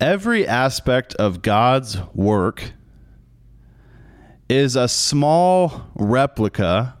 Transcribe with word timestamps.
Every 0.00 0.46
aspect 0.46 1.14
of 1.14 1.40
God's 1.40 1.98
work 2.14 2.72
is 4.48 4.74
a 4.74 4.88
small 4.88 5.86
replica 5.94 6.96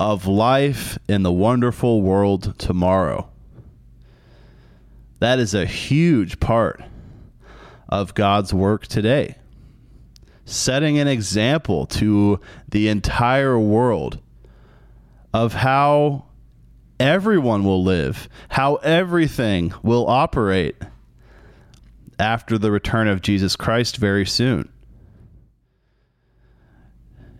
of 0.00 0.26
life 0.26 0.98
in 1.08 1.22
the 1.22 1.32
wonderful 1.32 2.02
world 2.02 2.58
tomorrow. 2.58 3.30
That 5.20 5.38
is 5.38 5.54
a 5.54 5.64
huge 5.64 6.40
part 6.40 6.82
of 7.88 8.14
God's 8.14 8.52
work 8.52 8.88
today. 8.88 9.36
Setting 10.44 10.98
an 10.98 11.06
example 11.06 11.86
to 11.86 12.40
the 12.68 12.88
entire 12.88 13.58
world 13.58 14.18
of 15.32 15.54
how 15.54 16.24
everyone 16.98 17.62
will 17.62 17.84
live, 17.84 18.28
how 18.48 18.76
everything 18.76 19.72
will 19.84 20.08
operate 20.08 20.76
after 22.20 22.58
the 22.58 22.70
return 22.70 23.08
of 23.08 23.22
Jesus 23.22 23.56
Christ 23.56 23.96
very 23.96 24.26
soon. 24.26 24.70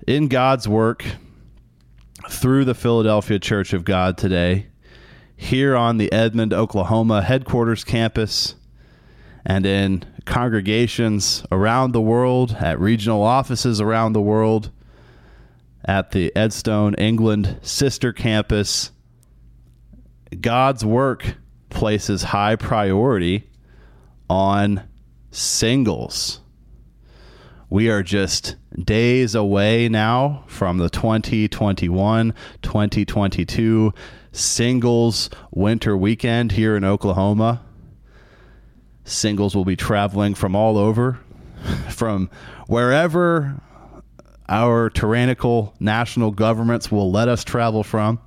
In 0.09 0.27
God's 0.27 0.67
work, 0.67 1.05
through 2.31 2.65
the 2.65 2.75
Philadelphia 2.75 3.39
Church 3.39 3.75
of 3.75 3.85
God 3.85 4.17
today, 4.17 4.69
here 5.37 5.77
on 5.77 5.99
the 5.99 6.11
Edmond, 6.11 6.55
Oklahoma 6.55 7.23
headquarters 7.23 7.85
campus, 7.85 8.55
and 9.45 9.67
in 9.67 10.05
congregations 10.25 11.45
around 11.53 11.93
the 11.93 12.01
world, 12.01 12.57
at 12.59 12.81
regional 12.81 13.23
offices 13.23 13.81
around 13.81 14.15
the 14.15 14.21
world, 14.21 14.71
at 15.85 16.13
the 16.13 16.33
Edstone, 16.35 16.95
England 16.99 17.59
sister 17.63 18.13
campus. 18.13 18.93
God's 20.41 20.85
work 20.85 21.37
places 21.69 22.23
high 22.23 22.57
priority 22.57 23.50
on 24.31 24.89
singles. 25.33 26.41
We 27.69 27.91
are 27.91 28.05
just 28.05 28.55
days 28.79 29.35
away 29.35 29.89
now 29.89 30.45
from 30.47 30.79
the 30.79 30.89
2021 30.89 32.33
2022 32.63 33.93
singles 34.31 35.31
winter 35.51 35.97
weekend 35.97 36.53
here 36.53 36.77
in 36.77 36.85
Oklahoma. 36.85 37.61
Singles 39.05 39.57
will 39.57 39.65
be 39.65 39.75
traveling 39.75 40.37
from 40.37 40.55
all 40.55 40.79
over, 40.79 41.19
from 41.89 42.31
wherever 42.69 43.61
our 44.49 44.91
tyrannical 44.91 45.75
national 45.81 46.31
governments 46.31 46.93
will 46.93 47.11
let 47.11 47.27
us 47.27 47.43
travel 47.43 47.83
from. 47.83 48.21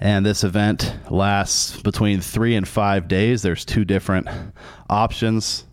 And 0.00 0.24
this 0.24 0.44
event 0.44 0.94
lasts 1.10 1.80
between 1.82 2.22
three 2.22 2.56
and 2.56 2.66
five 2.66 3.06
days. 3.06 3.42
There's 3.42 3.66
two 3.66 3.84
different 3.84 4.28
options. 4.88 5.66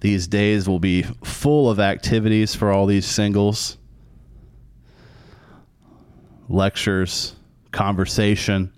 These 0.00 0.26
days 0.26 0.68
will 0.68 0.80
be 0.80 1.04
full 1.22 1.70
of 1.70 1.78
activities 1.78 2.56
for 2.56 2.72
all 2.72 2.86
these 2.86 3.06
singles 3.06 3.78
lectures, 6.48 7.34
conversation, 7.72 8.72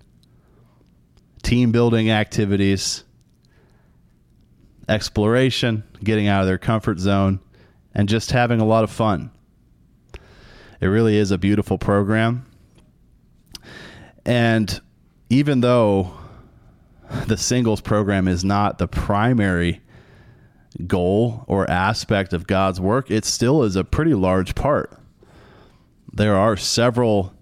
team 1.43 1.71
building 1.71 2.09
activities, 2.09 3.03
exploration, 4.87 5.83
getting 6.03 6.27
out 6.27 6.41
of 6.41 6.47
their 6.47 6.57
comfort 6.57 6.97
zone, 6.97 7.39
and 7.93 8.09
just 8.09 8.31
having 8.31 8.59
a 8.59 8.65
lot 8.65 8.83
of 8.83 8.89
fun. 8.89 9.29
It 10.81 10.87
really 10.87 11.15
is 11.15 11.29
a 11.29 11.37
beautiful 11.37 11.77
program. 11.77 12.48
And 14.25 14.79
even 15.29 15.61
though 15.61 16.13
the 17.27 17.37
singles 17.37 17.81
program 17.81 18.27
is 18.27 18.43
not 18.43 18.77
the 18.77 18.87
primary 18.87 19.81
goal 20.85 21.45
or 21.47 21.69
aspect 21.69 22.33
of 22.33 22.47
God's 22.47 22.79
work, 22.79 23.09
it 23.09 23.25
still 23.25 23.63
is 23.63 23.75
a 23.75 23.83
pretty 23.83 24.13
large 24.13 24.55
part. 24.55 24.95
There 26.13 26.35
are 26.35 26.57
several 26.57 27.33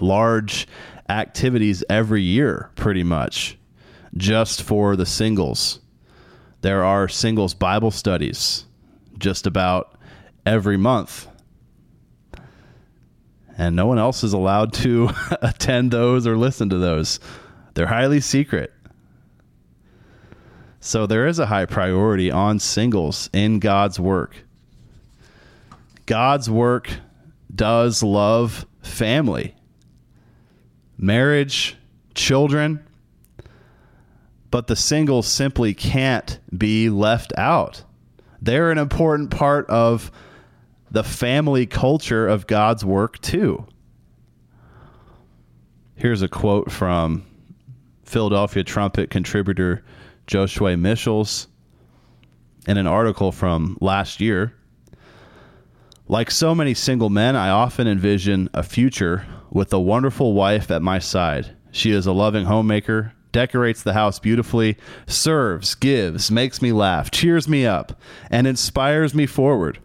large 0.00 0.66
activities 1.08 1.84
every 1.88 2.22
year, 2.22 2.70
pretty 2.76 3.02
much, 3.02 3.58
just 4.16 4.62
for 4.62 4.96
the 4.96 5.06
singles. 5.06 5.80
There 6.62 6.84
are 6.84 7.08
singles 7.08 7.54
Bible 7.54 7.90
studies 7.90 8.66
just 9.18 9.46
about 9.46 9.96
every 10.46 10.76
month. 10.76 11.28
And 13.58 13.76
no 13.76 13.86
one 13.86 13.98
else 13.98 14.24
is 14.24 14.32
allowed 14.32 14.72
to 14.74 15.10
attend 15.42 15.90
those 15.90 16.26
or 16.26 16.36
listen 16.36 16.70
to 16.70 16.78
those. 16.78 17.20
They're 17.74 17.86
highly 17.86 18.20
secret. 18.20 18.72
So 20.80 21.06
there 21.06 21.26
is 21.26 21.38
a 21.38 21.46
high 21.46 21.66
priority 21.66 22.30
on 22.30 22.58
singles 22.58 23.30
in 23.32 23.60
God's 23.60 24.00
work. 24.00 24.44
God's 26.06 26.50
work 26.50 26.90
does 27.54 28.02
love 28.02 28.66
family, 28.82 29.54
marriage, 30.98 31.76
children, 32.14 32.84
but 34.50 34.66
the 34.66 34.76
singles 34.76 35.28
simply 35.28 35.72
can't 35.72 36.38
be 36.56 36.90
left 36.90 37.32
out. 37.38 37.84
They're 38.40 38.72
an 38.72 38.78
important 38.78 39.30
part 39.30 39.70
of 39.70 40.10
the 40.92 41.02
family 41.02 41.64
culture 41.64 42.28
of 42.28 42.46
God's 42.46 42.84
work, 42.84 43.18
too. 43.22 43.66
Here's 45.94 46.20
a 46.20 46.28
quote 46.28 46.70
from 46.70 47.24
Philadelphia 48.04 48.62
trumpet 48.62 49.08
contributor 49.08 49.82
Joshua 50.26 50.76
Michels 50.76 51.48
in 52.68 52.76
an 52.76 52.86
article 52.86 53.32
from 53.32 53.78
last 53.80 54.20
year. 54.20 54.54
Like 56.08 56.30
so 56.30 56.54
many 56.54 56.74
single 56.74 57.08
men, 57.08 57.36
I 57.36 57.48
often 57.48 57.88
envision 57.88 58.50
a 58.52 58.62
future 58.62 59.24
with 59.50 59.72
a 59.72 59.80
wonderful 59.80 60.34
wife 60.34 60.70
at 60.70 60.82
my 60.82 60.98
side. 60.98 61.56
She 61.70 61.92
is 61.92 62.06
a 62.06 62.12
loving 62.12 62.44
homemaker, 62.44 63.14
decorates 63.32 63.82
the 63.82 63.94
house 63.94 64.18
beautifully, 64.18 64.76
serves, 65.06 65.74
gives, 65.74 66.30
makes 66.30 66.60
me 66.60 66.70
laugh, 66.70 67.10
cheers 67.10 67.48
me 67.48 67.64
up, 67.64 67.98
and 68.30 68.46
inspires 68.46 69.14
me 69.14 69.24
forward. 69.24 69.78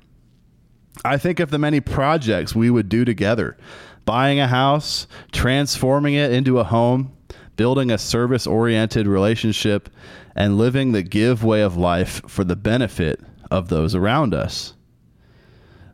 I 1.07 1.17
think 1.17 1.39
of 1.39 1.51
the 1.51 1.57
many 1.57 1.79
projects 1.79 2.53
we 2.53 2.69
would 2.69 2.89
do 2.89 3.05
together 3.05 3.57
buying 4.03 4.39
a 4.39 4.47
house, 4.47 5.07
transforming 5.31 6.13
it 6.13 6.31
into 6.31 6.59
a 6.59 6.65
home, 6.65 7.13
building 7.55 7.91
a 7.91 7.97
service 7.97 8.45
oriented 8.45 9.07
relationship, 9.07 9.89
and 10.35 10.57
living 10.57 10.91
the 10.91 11.03
give 11.03 11.43
way 11.43 11.61
of 11.61 11.77
life 11.77 12.21
for 12.27 12.43
the 12.43 12.55
benefit 12.55 13.21
of 13.49 13.69
those 13.69 13.95
around 13.95 14.33
us. 14.33 14.73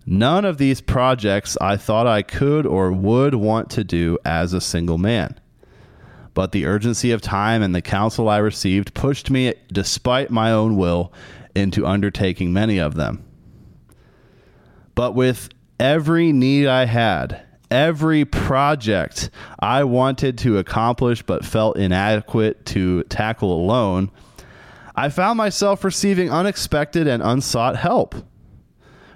None 0.05 0.45
of 0.45 0.57
these 0.57 0.81
projects 0.81 1.57
I 1.61 1.77
thought 1.77 2.07
I 2.07 2.23
could 2.23 2.65
or 2.65 2.91
would 2.91 3.35
want 3.35 3.69
to 3.71 3.83
do 3.83 4.17
as 4.25 4.53
a 4.53 4.61
single 4.61 4.97
man. 4.97 5.39
But 6.33 6.51
the 6.51 6.65
urgency 6.65 7.11
of 7.11 7.21
time 7.21 7.61
and 7.61 7.73
the 7.73 7.81
counsel 7.81 8.29
I 8.29 8.37
received 8.37 8.95
pushed 8.95 9.29
me, 9.29 9.53
despite 9.71 10.31
my 10.31 10.51
own 10.51 10.75
will, 10.75 11.13
into 11.55 11.85
undertaking 11.85 12.51
many 12.51 12.79
of 12.79 12.95
them. 12.95 13.23
But 14.95 15.15
with 15.15 15.49
every 15.79 16.31
need 16.31 16.67
I 16.67 16.85
had, 16.85 17.41
every 17.71 18.25
project 18.25 19.29
I 19.59 19.83
wanted 19.83 20.37
to 20.39 20.57
accomplish 20.57 21.23
but 21.23 21.45
felt 21.45 21.77
inadequate 21.77 22.65
to 22.67 23.03
tackle 23.03 23.53
alone, 23.53 24.11
I 24.95 25.09
found 25.09 25.37
myself 25.37 25.83
receiving 25.83 26.31
unexpected 26.31 27.07
and 27.07 27.23
unsought 27.23 27.75
help. 27.77 28.15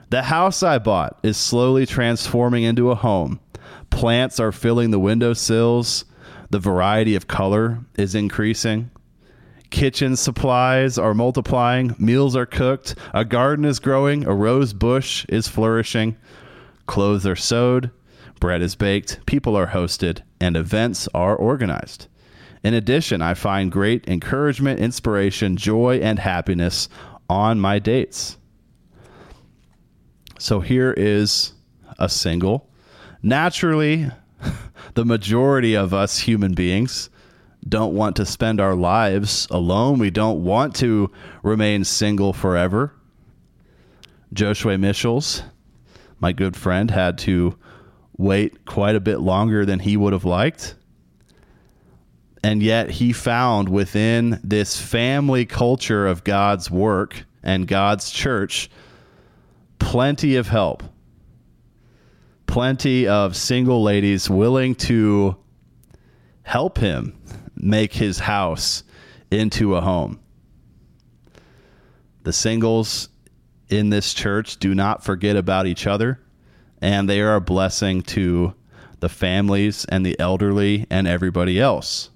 The 0.09 0.24
house 0.24 0.63
I 0.63 0.79
bought 0.79 1.19
is 1.21 1.38
slowly 1.38 1.85
transforming 1.85 2.63
into 2.63 2.89
a 2.89 2.95
home. 2.95 3.39
Plants 3.89 4.39
are 4.39 4.51
filling 4.51 4.91
the 4.91 5.00
windowsills. 5.00 6.06
The 6.50 6.59
variety 6.59 7.15
of 7.15 7.27
color 7.27 7.80
is 7.97 8.15
increasing. 8.15 8.89
Kitchen 9.69 10.16
supplies 10.16 10.98
are 10.98 11.14
multiplying. 11.14 11.96
Meals 12.00 12.36
are 12.36 12.46
cooked. 12.46 12.96
A 13.14 13.25
garden 13.25 13.66
is 13.66 13.80
growing. 13.80 14.25
A 14.25 14.34
rose 14.34 14.74
bush 14.74 15.25
is 15.30 15.48
flourishing. 15.48 16.16
Clothes 16.86 17.25
are 17.25 17.36
sewed. 17.36 17.92
Bread 18.40 18.62
is 18.62 18.75
baked. 18.75 19.25
People 19.25 19.58
are 19.58 19.68
hosted. 19.68 20.22
And 20.40 20.56
events 20.56 21.08
are 21.14 21.36
organized. 21.36 22.08
In 22.64 22.74
addition, 22.74 23.22
I 23.22 23.34
find 23.34 23.72
great 23.72 24.08
encouragement, 24.08 24.80
inspiration, 24.80 25.58
joy, 25.58 26.00
and 26.02 26.19
happiness 26.19 26.90
on 27.30 27.60
my 27.60 27.80
dates. 27.80 28.38
So 30.40 30.60
here 30.60 30.94
is 30.96 31.54
a 32.00 32.10
single. 32.10 32.69
Naturally, 33.22 34.10
the 34.94 35.06
majority 35.06 35.75
of 35.75 35.94
us 35.94 36.19
human 36.19 36.54
beings 36.54 37.10
don't 37.68 37.94
want 37.94 38.16
to 38.18 38.25
spend 38.25 38.62
our 38.62 38.75
lives 38.75 39.48
alone. 39.50 40.00
We 40.00 40.10
don't 40.10 40.44
want 40.44 40.75
to 40.78 41.12
remain 41.44 41.84
single 41.84 42.34
forever. 42.34 42.94
Joshua 44.34 44.78
Michels, 44.78 45.44
my 46.19 46.34
good 46.34 46.56
friend, 46.56 46.92
had 46.92 47.18
to 47.19 47.58
wait 48.18 48.66
quite 48.66 48.96
a 48.96 49.00
bit 49.00 49.19
longer 49.19 49.66
than 49.66 49.80
he 49.80 49.98
would 49.98 50.14
have 50.14 50.25
liked. 50.25 50.75
And 52.44 52.62
yet 52.62 52.90
he 52.90 53.14
found 53.14 53.69
within 53.69 54.40
this 54.44 54.80
family 54.80 55.46
culture 55.46 56.08
of 56.08 56.24
God's 56.24 56.69
work 56.69 57.25
and 57.44 57.68
God's 57.68 58.12
church 58.12 58.69
plenty 59.80 60.36
of 60.36 60.48
help. 60.48 60.84
Plenty 62.46 63.08
of 63.08 63.36
single 63.36 63.84
ladies 63.84 64.30
willing 64.30 64.75
to 64.75 65.38
help 66.44 66.78
him 66.78 67.18
make 67.57 67.94
his 67.94 68.19
house 68.19 68.83
into 69.31 69.75
a 69.75 69.81
home. 69.81 70.19
The 72.24 72.33
singles 72.33 73.09
in 73.69 73.89
this 73.89 74.13
church 74.13 74.57
do 74.57 74.74
not 74.75 75.04
forget 75.04 75.36
about 75.36 75.68
each 75.68 75.88
other, 75.88 76.19
and 76.81 77.09
they 77.09 77.21
are 77.21 77.36
a 77.36 77.42
blessing 77.42 78.01
to 78.04 78.54
the 79.00 79.09
families 79.09 79.86
and 79.86 80.06
the 80.06 80.19
elderly 80.19 80.86
and 80.89 81.07
everybody 81.07 81.59
else. 81.59 82.09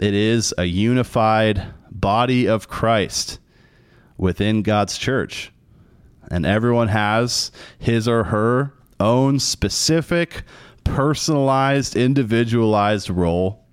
It 0.00 0.14
is 0.14 0.52
a 0.58 0.64
unified 0.64 1.62
body 1.90 2.46
of 2.46 2.68
Christ 2.68 3.38
within 4.16 4.62
God's 4.62 4.98
church. 4.98 5.52
And 6.30 6.44
everyone 6.44 6.88
has 6.88 7.52
his 7.78 8.08
or 8.08 8.24
her 8.24 8.72
own 8.98 9.38
specific, 9.38 10.42
personalized, 10.82 11.96
individualized 11.96 13.10
role. 13.10 13.63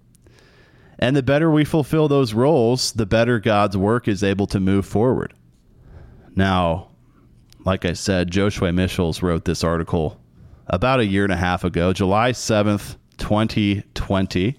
And 1.02 1.16
the 1.16 1.24
better 1.24 1.50
we 1.50 1.66
fulfill 1.66 2.08
those 2.08 2.36
roles, 2.36 2.92
the 2.92 3.08
better 3.08 3.40
God's 3.40 3.76
work 3.76 4.08
is 4.08 4.24
able 4.24 4.46
to 4.48 4.60
move 4.60 4.86
forward. 4.86 5.34
Now, 6.36 6.90
like 7.66 7.86
I 7.86 7.94
said, 7.94 8.30
Joshua 8.30 8.72
Michels 8.72 9.24
wrote 9.24 9.46
this 9.46 9.64
article 9.64 10.22
about 10.68 11.00
a 11.00 11.06
year 11.06 11.24
and 11.24 11.34
a 11.34 11.38
half 11.38 11.64
ago, 11.64 11.92
July 11.92 12.32
7th, 12.32 12.98
2020. 13.18 14.56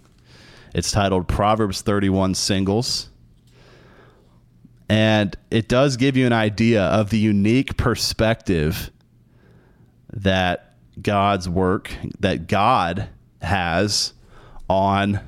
It's 0.75 0.91
titled 0.91 1.29
Proverbs 1.29 1.81
31 1.83 2.35
Singles. 2.35 3.09
And 4.89 5.37
it 5.51 5.69
does 5.69 5.97
give 5.97 6.17
you 6.17 6.27
an 6.27 6.33
idea 6.33 6.83
of 6.83 7.11
the 7.11 7.19
unique 7.19 7.77
perspective 7.77 8.91
that 10.13 10.75
God's 11.01 11.49
work, 11.49 11.93
that 12.19 12.47
God 12.49 13.09
has 13.41 14.13
on 14.69 15.21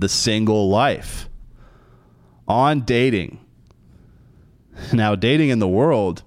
the 0.00 0.08
single 0.08 0.68
life, 0.68 1.28
on 2.48 2.80
dating. 2.80 3.38
Now, 4.94 5.14
dating 5.14 5.50
in 5.50 5.58
the 5.58 5.68
world 5.68 6.22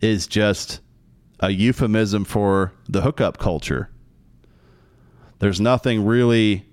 is 0.00 0.26
just 0.26 0.80
a 1.38 1.50
euphemism 1.50 2.24
for 2.24 2.72
the 2.88 3.02
hookup 3.02 3.38
culture. 3.38 3.90
There's 5.38 5.60
nothing 5.60 6.04
really 6.04 6.66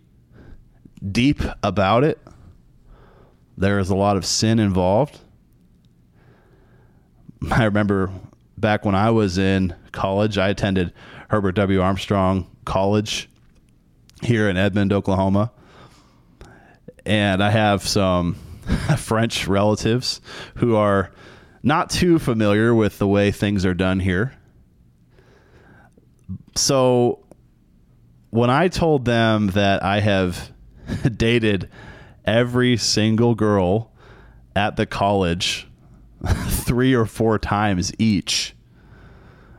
deep 1.12 1.42
about 1.62 2.04
it. 2.04 2.20
There 3.56 3.78
is 3.78 3.92
a 3.92 3.96
lot 3.96 4.18
of 4.18 4.26
sin 4.26 4.58
involved. 4.58 5.20
I 7.52 7.66
remember 7.66 8.10
back 8.58 8.86
when 8.86 8.96
I 8.96 9.12
was 9.12 9.38
in 9.38 9.76
college, 9.92 10.40
I 10.40 10.50
attended 10.50 10.94
Herbert 11.30 11.54
W. 11.54 11.80
Armstrong 11.80 12.50
College 12.66 13.30
here 14.24 14.50
in 14.50 14.58
Edmond, 14.58 14.92
Oklahoma. 14.92 15.52
And 17.06 17.44
I 17.44 17.52
have 17.52 17.88
some 17.88 18.34
French 18.98 19.48
relatives 19.48 20.22
who 20.56 20.75
are 20.75 21.12
not 21.63 21.90
too 21.90 22.19
familiar 22.19 22.74
with 22.74 23.00
the 23.00 23.07
way 23.07 23.31
things 23.31 23.66
are 23.66 23.74
done 23.74 24.00
here. 24.00 24.34
So 26.56 27.25
when 28.30 28.50
I 28.50 28.68
told 28.68 29.06
them 29.06 29.48
that 29.48 29.84
I 29.84 30.00
have 30.00 30.52
dated 31.18 31.69
every 32.24 32.78
single 32.78 33.36
girl 33.36 33.92
at 34.56 34.75
the 34.75 34.86
college 34.86 35.68
three 36.48 36.94
or 36.94 37.06
four 37.06 37.40
times 37.40 37.92
each, 38.00 38.56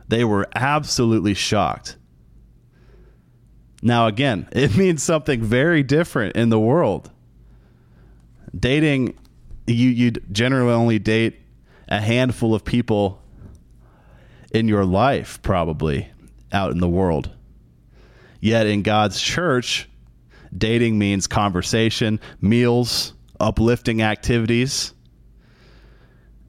they 0.07 0.23
were 0.23 0.47
absolutely 0.55 1.33
shocked. 1.33 1.97
Now, 3.81 4.07
again, 4.07 4.47
it 4.51 4.75
means 4.75 5.03
something 5.03 5.41
very 5.41 5.83
different 5.83 6.35
in 6.35 6.49
the 6.49 6.59
world. 6.59 7.11
Dating, 8.57 9.17
you 9.65 9.89
you 9.89 10.11
generally 10.31 10.73
only 10.73 10.99
date 10.99 11.39
a 11.87 12.01
handful 12.01 12.53
of 12.53 12.63
people 12.63 13.21
in 14.51 14.67
your 14.67 14.85
life, 14.85 15.41
probably 15.41 16.09
out 16.51 16.71
in 16.71 16.79
the 16.79 16.89
world. 16.89 17.29
Yet 18.39 18.67
in 18.67 18.83
God's 18.83 19.19
church, 19.19 19.89
dating 20.55 20.97
means 20.97 21.27
conversation, 21.27 22.19
meals, 22.41 23.13
uplifting 23.39 24.01
activities. 24.01 24.93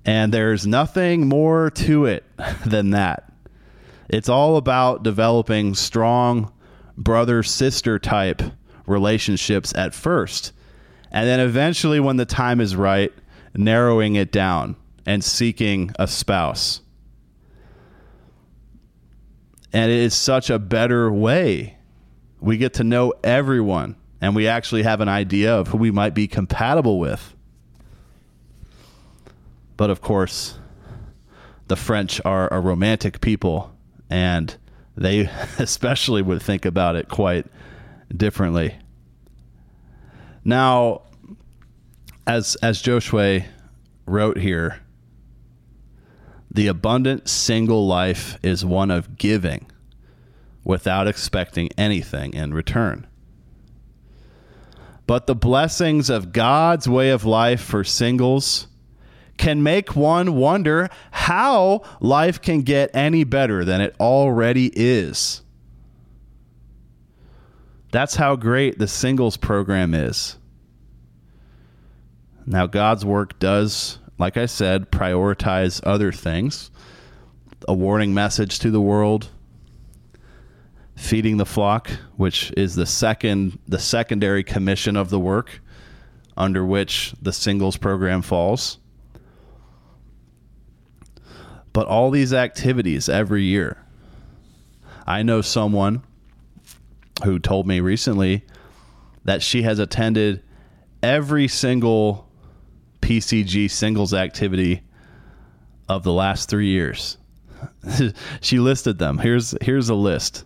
And 0.05 0.33
there's 0.33 0.67
nothing 0.67 1.29
more 1.29 1.71
to 1.71 2.07
it 2.07 2.25
than 2.67 2.91
that. 2.91 3.33
It's 4.09 4.29
all 4.29 4.57
about 4.57 5.03
developing 5.03 5.75
strong 5.75 6.53
brother 6.97 7.43
sister 7.43 7.99
type 7.99 8.43
relationships 8.87 9.75
at 9.75 9.95
first. 9.95 10.53
And 11.11 11.27
then 11.27 11.41
eventually, 11.41 12.01
when 12.01 12.17
the 12.17 12.27
time 12.27 12.61
is 12.61 12.77
right, 12.77 13.13
narrowing 13.55 14.15
it 14.15 14.31
down 14.31 14.77
and 15.07 15.25
seeking 15.25 15.91
a 15.99 16.07
spouse. 16.07 16.81
And 19.73 19.91
it 19.91 19.99
is 19.99 20.15
such 20.15 20.51
a 20.51 20.59
better 20.59 21.11
way. 21.11 21.77
We 22.41 22.57
get 22.57 22.75
to 22.75 22.85
know 22.85 23.15
everyone 23.25 23.97
and 24.21 24.35
we 24.35 24.49
actually 24.49 24.83
have 24.83 25.01
an 25.01 25.09
idea 25.09 25.55
of 25.55 25.69
who 25.69 25.79
we 25.79 25.91
might 25.91 26.15
be 26.15 26.27
compatible 26.27 26.99
with. 26.99 27.35
But 29.77 29.91
of 29.91 30.01
course, 30.01 30.59
the 31.69 31.77
French 31.77 32.21
are 32.25 32.53
a 32.53 32.61
romantic 32.61 33.21
people 33.21 33.75
and 34.11 34.57
they 34.97 35.31
especially 35.59 36.23
would 36.23 36.43
think 36.43 36.65
about 36.65 36.97
it 36.97 37.09
quite 37.09 37.47
differently. 38.15 38.77
Now, 40.45 41.03
as 42.29 42.57
as 42.57 42.83
Joshua 42.83 43.41
wrote 44.07 44.39
here, 44.39 44.81
the 46.51 46.67
abundant 46.67 47.29
single 47.29 47.87
life 47.87 48.39
is 48.43 48.65
one 48.65 48.91
of 48.91 49.17
giving 49.17 49.71
without 50.63 51.09
expecting 51.09 51.71
anything 51.79 52.35
in 52.35 52.53
return. 52.53 53.07
But 55.07 55.27
the 55.27 55.35
blessings 55.35 56.11
of 56.11 56.33
God's 56.33 56.87
way 56.87 57.09
of 57.09 57.25
life 57.25 57.63
for 57.63 57.83
singles 57.83 58.67
can 59.39 59.63
make 59.63 59.97
one 59.97 60.35
wonder 60.35 60.91
how 61.11 61.83
life 62.01 62.43
can 62.43 62.61
get 62.61 62.91
any 62.93 63.25
better 63.25 63.65
than 63.65 63.81
it 63.81 63.97
already 63.99 64.71
is. 64.75 65.41
That's 67.91 68.17
how 68.17 68.37
great 68.37 68.79
the 68.79 68.89
singles 68.89 69.39
program 69.39 69.95
is. 69.95 70.37
Now, 72.51 72.67
God's 72.67 73.05
work 73.05 73.39
does, 73.39 73.99
like 74.17 74.39
I 74.39 74.47
said, 74.47 74.91
prioritize 74.91 75.83
other 75.85 76.13
things 76.13 76.71
a 77.67 77.75
warning 77.75 78.15
message 78.15 78.59
to 78.61 78.71
the 78.71 78.81
world, 78.81 79.29
feeding 80.97 81.37
the 81.37 81.45
flock, 81.45 81.91
which 82.17 82.51
is 82.57 82.75
the 82.75 82.87
second 82.87 83.59
the 83.69 83.79
secondary 83.79 84.43
commission 84.43 84.97
of 84.97 85.11
the 85.11 85.21
work 85.21 85.61
under 86.39 86.65
which 86.65 87.13
the 87.21 87.35
singles 87.35 87.77
program 87.77 88.23
falls. 88.23 88.79
But 91.75 91.87
all 91.87 92.11
these 92.11 92.33
activities 92.33 93.11
every 93.11 93.43
year. 93.43 93.85
I 95.07 95.23
know 95.23 95.43
someone 95.43 96.03
who 97.25 97.39
told 97.39 97.67
me 97.67 97.81
recently 97.81 98.47
that 99.25 99.43
she 99.43 99.63
has 99.63 99.79
attended 99.79 100.43
every 101.03 101.47
single 101.47 102.28
PCG 103.09 103.71
singles 103.71 104.13
activity 104.13 104.83
of 105.89 106.03
the 106.03 106.13
last 106.13 106.51
3 106.51 106.67
years. 106.67 107.17
she 108.43 108.59
listed 108.59 108.99
them. 108.99 109.17
Here's 109.17 109.55
here's 109.63 109.89
a 109.89 109.95
list. 109.95 110.45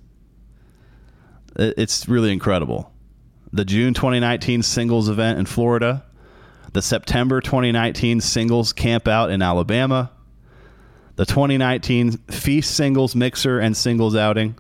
It's 1.57 2.09
really 2.09 2.33
incredible. 2.33 2.93
the 3.53 3.65
June 3.65 3.95
2019 3.95 4.63
singles 4.63 5.09
event 5.09 5.41
in 5.41 5.47
Florida, 5.47 6.05
the 6.73 6.81
September 6.81 7.41
2019 7.41 8.21
singles 8.21 8.73
camp 8.73 9.09
out 9.09 9.31
in 9.31 9.43
Alabama, 9.43 10.13
the 11.17 11.27
2019 11.27 12.13
Feast 12.31 12.75
singles 12.75 13.17
mixer 13.17 13.59
and 13.59 13.77
singles 13.77 14.15
outing, 14.15 14.57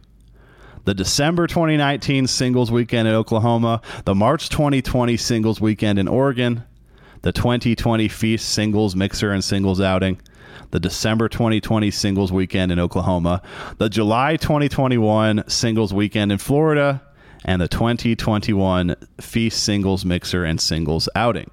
the 0.84 0.92
December 0.92 1.46
2019 1.46 2.26
singles 2.26 2.72
weekend 2.72 3.06
in 3.06 3.14
Oklahoma, 3.14 3.80
the 4.04 4.14
March 4.14 4.48
2020 4.48 5.16
singles 5.16 5.60
weekend 5.60 6.00
in 6.00 6.08
Oregon, 6.08 6.64
the 7.22 7.32
2020 7.32 8.08
Feast 8.08 8.48
singles 8.48 8.94
mixer 8.94 9.32
and 9.32 9.42
singles 9.42 9.80
outing, 9.80 10.20
the 10.72 10.80
December 10.80 11.28
2020 11.28 11.90
singles 11.90 12.32
weekend 12.32 12.72
in 12.72 12.78
Oklahoma, 12.78 13.42
the 13.78 13.88
July 13.88 14.36
2021 14.36 15.44
singles 15.48 15.94
weekend 15.94 16.32
in 16.32 16.38
Florida, 16.38 17.00
and 17.44 17.62
the 17.62 17.68
2021 17.68 18.96
Feast 19.20 19.62
singles 19.62 20.04
mixer 20.04 20.44
and 20.44 20.60
singles 20.60 21.08
outing. 21.14 21.50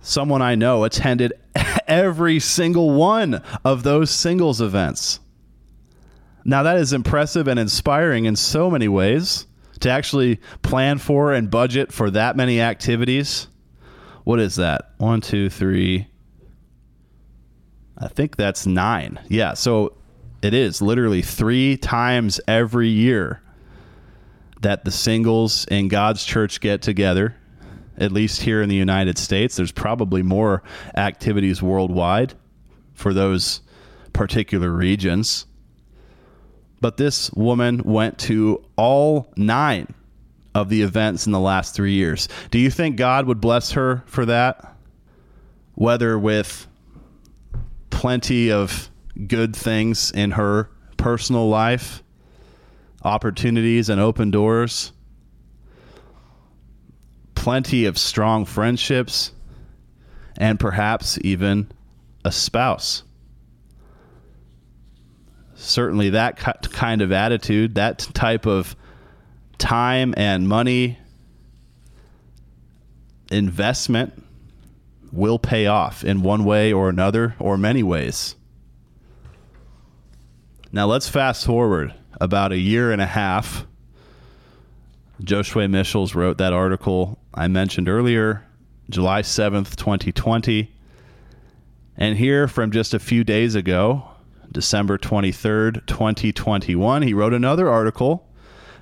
Someone 0.00 0.40
I 0.40 0.54
know 0.54 0.84
attended 0.84 1.32
every 1.86 2.38
single 2.38 2.90
one 2.90 3.42
of 3.64 3.82
those 3.82 4.10
singles 4.10 4.60
events. 4.60 5.20
Now, 6.44 6.62
that 6.62 6.78
is 6.78 6.92
impressive 6.92 7.48
and 7.48 7.58
inspiring 7.58 8.24
in 8.24 8.36
so 8.36 8.70
many 8.70 8.88
ways 8.88 9.47
to 9.80 9.90
actually 9.90 10.40
plan 10.62 10.98
for 10.98 11.32
and 11.32 11.50
budget 11.50 11.92
for 11.92 12.10
that 12.10 12.36
many 12.36 12.60
activities. 12.60 13.48
What 14.24 14.40
is 14.40 14.56
that? 14.56 14.92
One, 14.98 15.20
two, 15.20 15.48
three. 15.48 16.06
I 17.96 18.08
think 18.08 18.36
that's 18.36 18.66
nine. 18.66 19.18
Yeah. 19.28 19.54
So 19.54 19.96
it 20.42 20.54
is 20.54 20.80
literally 20.80 21.22
three 21.22 21.76
times 21.76 22.40
every 22.46 22.88
year 22.88 23.42
that 24.60 24.84
the 24.84 24.90
singles 24.90 25.64
in 25.66 25.88
God's 25.88 26.24
church 26.24 26.60
get 26.60 26.82
together, 26.82 27.36
at 27.96 28.12
least 28.12 28.42
here 28.42 28.62
in 28.62 28.68
the 28.68 28.76
United 28.76 29.18
States. 29.18 29.56
There's 29.56 29.72
probably 29.72 30.22
more 30.22 30.62
activities 30.96 31.62
worldwide 31.62 32.34
for 32.94 33.14
those 33.14 33.60
particular 34.12 34.70
regions. 34.70 35.46
But 36.80 36.96
this 36.96 37.30
woman 37.32 37.82
went 37.84 38.18
to 38.20 38.64
all 38.76 39.32
nine 39.36 39.94
of 40.54 40.68
the 40.68 40.82
events 40.82 41.26
in 41.26 41.32
the 41.32 41.40
last 41.40 41.74
three 41.74 41.92
years. 41.92 42.28
Do 42.50 42.58
you 42.58 42.70
think 42.70 42.96
God 42.96 43.26
would 43.26 43.40
bless 43.40 43.72
her 43.72 44.02
for 44.06 44.26
that? 44.26 44.76
Whether 45.74 46.18
with 46.18 46.66
plenty 47.90 48.50
of 48.50 48.90
good 49.26 49.54
things 49.54 50.10
in 50.10 50.32
her 50.32 50.70
personal 50.96 51.48
life, 51.48 52.02
opportunities 53.02 53.88
and 53.88 54.00
open 54.00 54.30
doors, 54.30 54.92
plenty 57.34 57.84
of 57.84 57.98
strong 57.98 58.44
friendships, 58.44 59.32
and 60.36 60.58
perhaps 60.58 61.18
even 61.22 61.70
a 62.24 62.30
spouse 62.30 63.02
certainly 65.58 66.10
that 66.10 66.36
kind 66.36 67.02
of 67.02 67.12
attitude, 67.12 67.74
that 67.74 67.98
type 68.14 68.46
of 68.46 68.76
time 69.58 70.14
and 70.16 70.48
money 70.48 70.98
investment 73.30 74.24
will 75.12 75.38
pay 75.38 75.66
off 75.66 76.04
in 76.04 76.22
one 76.22 76.44
way 76.44 76.72
or 76.72 76.88
another 76.88 77.34
or 77.38 77.58
many 77.58 77.82
ways. 77.82 78.36
Now 80.70 80.86
let's 80.86 81.08
fast 81.08 81.44
forward 81.44 81.94
about 82.20 82.52
a 82.52 82.58
year 82.58 82.92
and 82.92 83.02
a 83.02 83.06
half. 83.06 83.66
Joshua 85.22 85.66
Michels 85.66 86.14
wrote 86.14 86.38
that 86.38 86.52
article 86.52 87.18
I 87.34 87.48
mentioned 87.48 87.88
earlier, 87.88 88.46
July 88.90 89.22
7th, 89.22 89.74
2020. 89.76 90.72
And 91.96 92.16
here 92.16 92.46
from 92.46 92.70
just 92.70 92.94
a 92.94 93.00
few 93.00 93.24
days 93.24 93.56
ago, 93.56 94.07
December 94.52 94.98
23rd, 94.98 95.86
2021, 95.86 97.02
he 97.02 97.14
wrote 97.14 97.34
another 97.34 97.68
article 97.68 98.28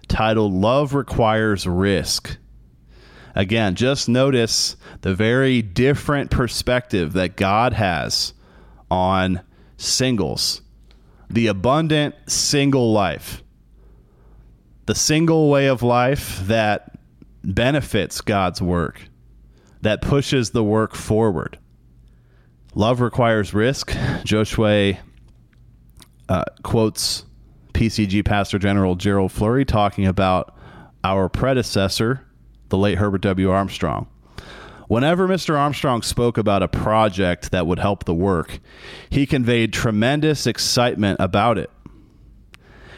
titled 0.08 0.52
Love 0.52 0.94
Requires 0.94 1.66
Risk. 1.66 2.38
Again, 3.34 3.74
just 3.74 4.08
notice 4.08 4.76
the 5.02 5.14
very 5.14 5.60
different 5.60 6.30
perspective 6.30 7.12
that 7.12 7.36
God 7.36 7.74
has 7.74 8.32
on 8.90 9.42
singles, 9.76 10.62
the 11.28 11.48
abundant 11.48 12.14
single 12.26 12.92
life, 12.92 13.42
the 14.86 14.94
single 14.94 15.50
way 15.50 15.66
of 15.66 15.82
life 15.82 16.40
that 16.46 16.98
benefits 17.44 18.20
God's 18.20 18.62
work, 18.62 19.02
that 19.82 20.00
pushes 20.00 20.50
the 20.50 20.64
work 20.64 20.94
forward. 20.94 21.58
Love 22.74 23.00
requires 23.00 23.52
risk. 23.52 23.94
Joshua 24.24 24.98
uh, 26.28 26.44
quotes 26.62 27.24
PCG 27.72 28.24
Pastor 28.24 28.58
General 28.58 28.94
Gerald 28.94 29.32
Flurry 29.32 29.64
talking 29.64 30.06
about 30.06 30.56
our 31.04 31.28
predecessor, 31.28 32.26
the 32.68 32.78
late 32.78 32.98
Herbert 32.98 33.20
W. 33.22 33.50
Armstrong. 33.50 34.08
Whenever 34.88 35.26
Mr. 35.26 35.58
Armstrong 35.58 36.02
spoke 36.02 36.38
about 36.38 36.62
a 36.62 36.68
project 36.68 37.50
that 37.50 37.66
would 37.66 37.78
help 37.78 38.04
the 38.04 38.14
work, 38.14 38.60
he 39.10 39.26
conveyed 39.26 39.72
tremendous 39.72 40.46
excitement 40.46 41.18
about 41.20 41.58
it. 41.58 41.70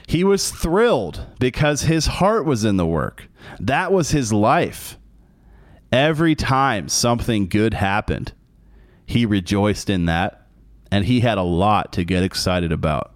He 0.06 0.24
was 0.24 0.50
thrilled 0.50 1.26
because 1.38 1.82
his 1.82 2.06
heart 2.06 2.44
was 2.44 2.64
in 2.64 2.76
the 2.76 2.86
work. 2.86 3.28
That 3.58 3.92
was 3.92 4.10
his 4.10 4.32
life. 4.32 4.98
Every 5.90 6.34
time 6.34 6.88
something 6.88 7.48
good 7.48 7.74
happened, 7.74 8.32
he 9.06 9.24
rejoiced 9.24 9.88
in 9.88 10.04
that, 10.06 10.46
and 10.90 11.06
he 11.06 11.20
had 11.20 11.38
a 11.38 11.42
lot 11.42 11.92
to 11.94 12.04
get 12.04 12.22
excited 12.22 12.72
about. 12.72 13.12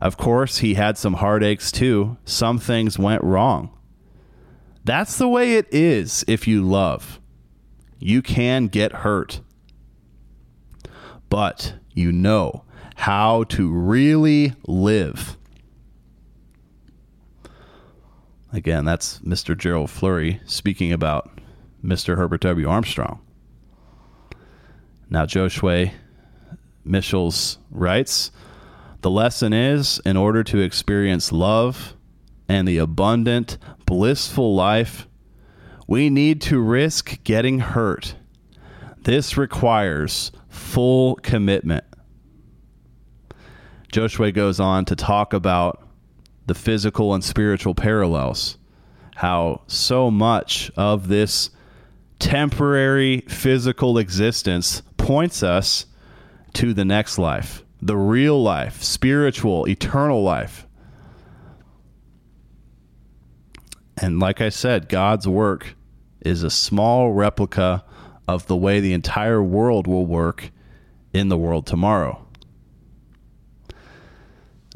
Of 0.00 0.16
course, 0.16 0.58
he 0.58 0.74
had 0.74 0.96
some 0.96 1.14
heartaches 1.14 1.72
too. 1.72 2.18
Some 2.24 2.58
things 2.58 2.98
went 2.98 3.22
wrong. 3.24 3.70
That's 4.84 5.18
the 5.18 5.28
way 5.28 5.54
it 5.54 5.66
is 5.72 6.24
if 6.28 6.46
you 6.46 6.62
love. 6.62 7.20
You 7.98 8.22
can 8.22 8.68
get 8.68 8.92
hurt. 8.92 9.40
But 11.28 11.74
you 11.92 12.12
know 12.12 12.64
how 12.94 13.44
to 13.44 13.70
really 13.70 14.54
live. 14.66 15.36
Again, 18.52 18.84
that's 18.84 19.18
Mr. 19.18 19.56
Gerald 19.56 19.90
Flurry 19.90 20.40
speaking 20.46 20.92
about 20.92 21.38
Mr. 21.84 22.16
Herbert 22.16 22.40
W. 22.40 22.68
Armstrong. 22.68 23.20
Now, 25.10 25.26
Joshua 25.26 25.90
Michels 26.84 27.58
writes 27.70 28.30
the 29.00 29.10
lesson 29.10 29.52
is 29.52 30.00
in 30.04 30.16
order 30.16 30.42
to 30.44 30.60
experience 30.60 31.30
love 31.30 31.94
and 32.48 32.66
the 32.66 32.78
abundant, 32.78 33.58
blissful 33.86 34.54
life, 34.54 35.06
we 35.86 36.10
need 36.10 36.40
to 36.42 36.60
risk 36.60 37.22
getting 37.22 37.60
hurt. 37.60 38.16
This 39.02 39.36
requires 39.36 40.32
full 40.48 41.16
commitment. 41.16 41.84
Joshua 43.92 44.32
goes 44.32 44.60
on 44.60 44.84
to 44.86 44.96
talk 44.96 45.32
about 45.32 45.86
the 46.46 46.54
physical 46.54 47.14
and 47.14 47.22
spiritual 47.22 47.74
parallels, 47.74 48.58
how 49.14 49.62
so 49.66 50.10
much 50.10 50.70
of 50.76 51.08
this 51.08 51.50
temporary 52.18 53.20
physical 53.28 53.96
existence 53.96 54.82
points 54.96 55.42
us 55.42 55.86
to 56.54 56.74
the 56.74 56.84
next 56.84 57.18
life 57.18 57.62
the 57.80 57.96
real 57.96 58.42
life, 58.42 58.82
spiritual, 58.82 59.68
eternal 59.68 60.22
life. 60.22 60.66
And 64.00 64.20
like 64.20 64.40
I 64.40 64.48
said, 64.48 64.88
God's 64.88 65.26
work 65.26 65.74
is 66.20 66.42
a 66.42 66.50
small 66.50 67.12
replica 67.12 67.84
of 68.26 68.46
the 68.46 68.56
way 68.56 68.80
the 68.80 68.92
entire 68.92 69.42
world 69.42 69.86
will 69.86 70.06
work 70.06 70.50
in 71.12 71.28
the 71.28 71.38
world 71.38 71.66
tomorrow. 71.66 72.24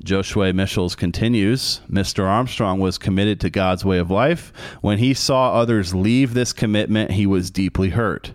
Joshua 0.03 0.53
Michels 0.53 0.97
continues 0.97 1.81
Mr. 1.89 2.25
Armstrong 2.25 2.81
was 2.81 2.99
committed 2.99 3.39
to 3.41 3.51
God's 3.51 3.85
way 3.85 3.99
of 3.99 4.11
life. 4.11 4.53
When 4.81 4.99
he 4.99 5.15
saw 5.15 5.53
others 5.53 5.95
leave 5.95 6.35
this 6.35 6.53
commitment, 6.53 7.13
he 7.13 7.27
was 7.27 7.51
deeply 7.51 7.91
hurt. 7.91 8.33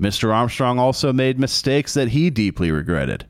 Mr. 0.00 0.32
Armstrong 0.32 0.78
also 0.78 1.12
made 1.12 1.38
mistakes 1.38 1.92
that 1.94 2.08
he 2.08 2.30
deeply 2.30 2.70
regretted. 2.70 3.26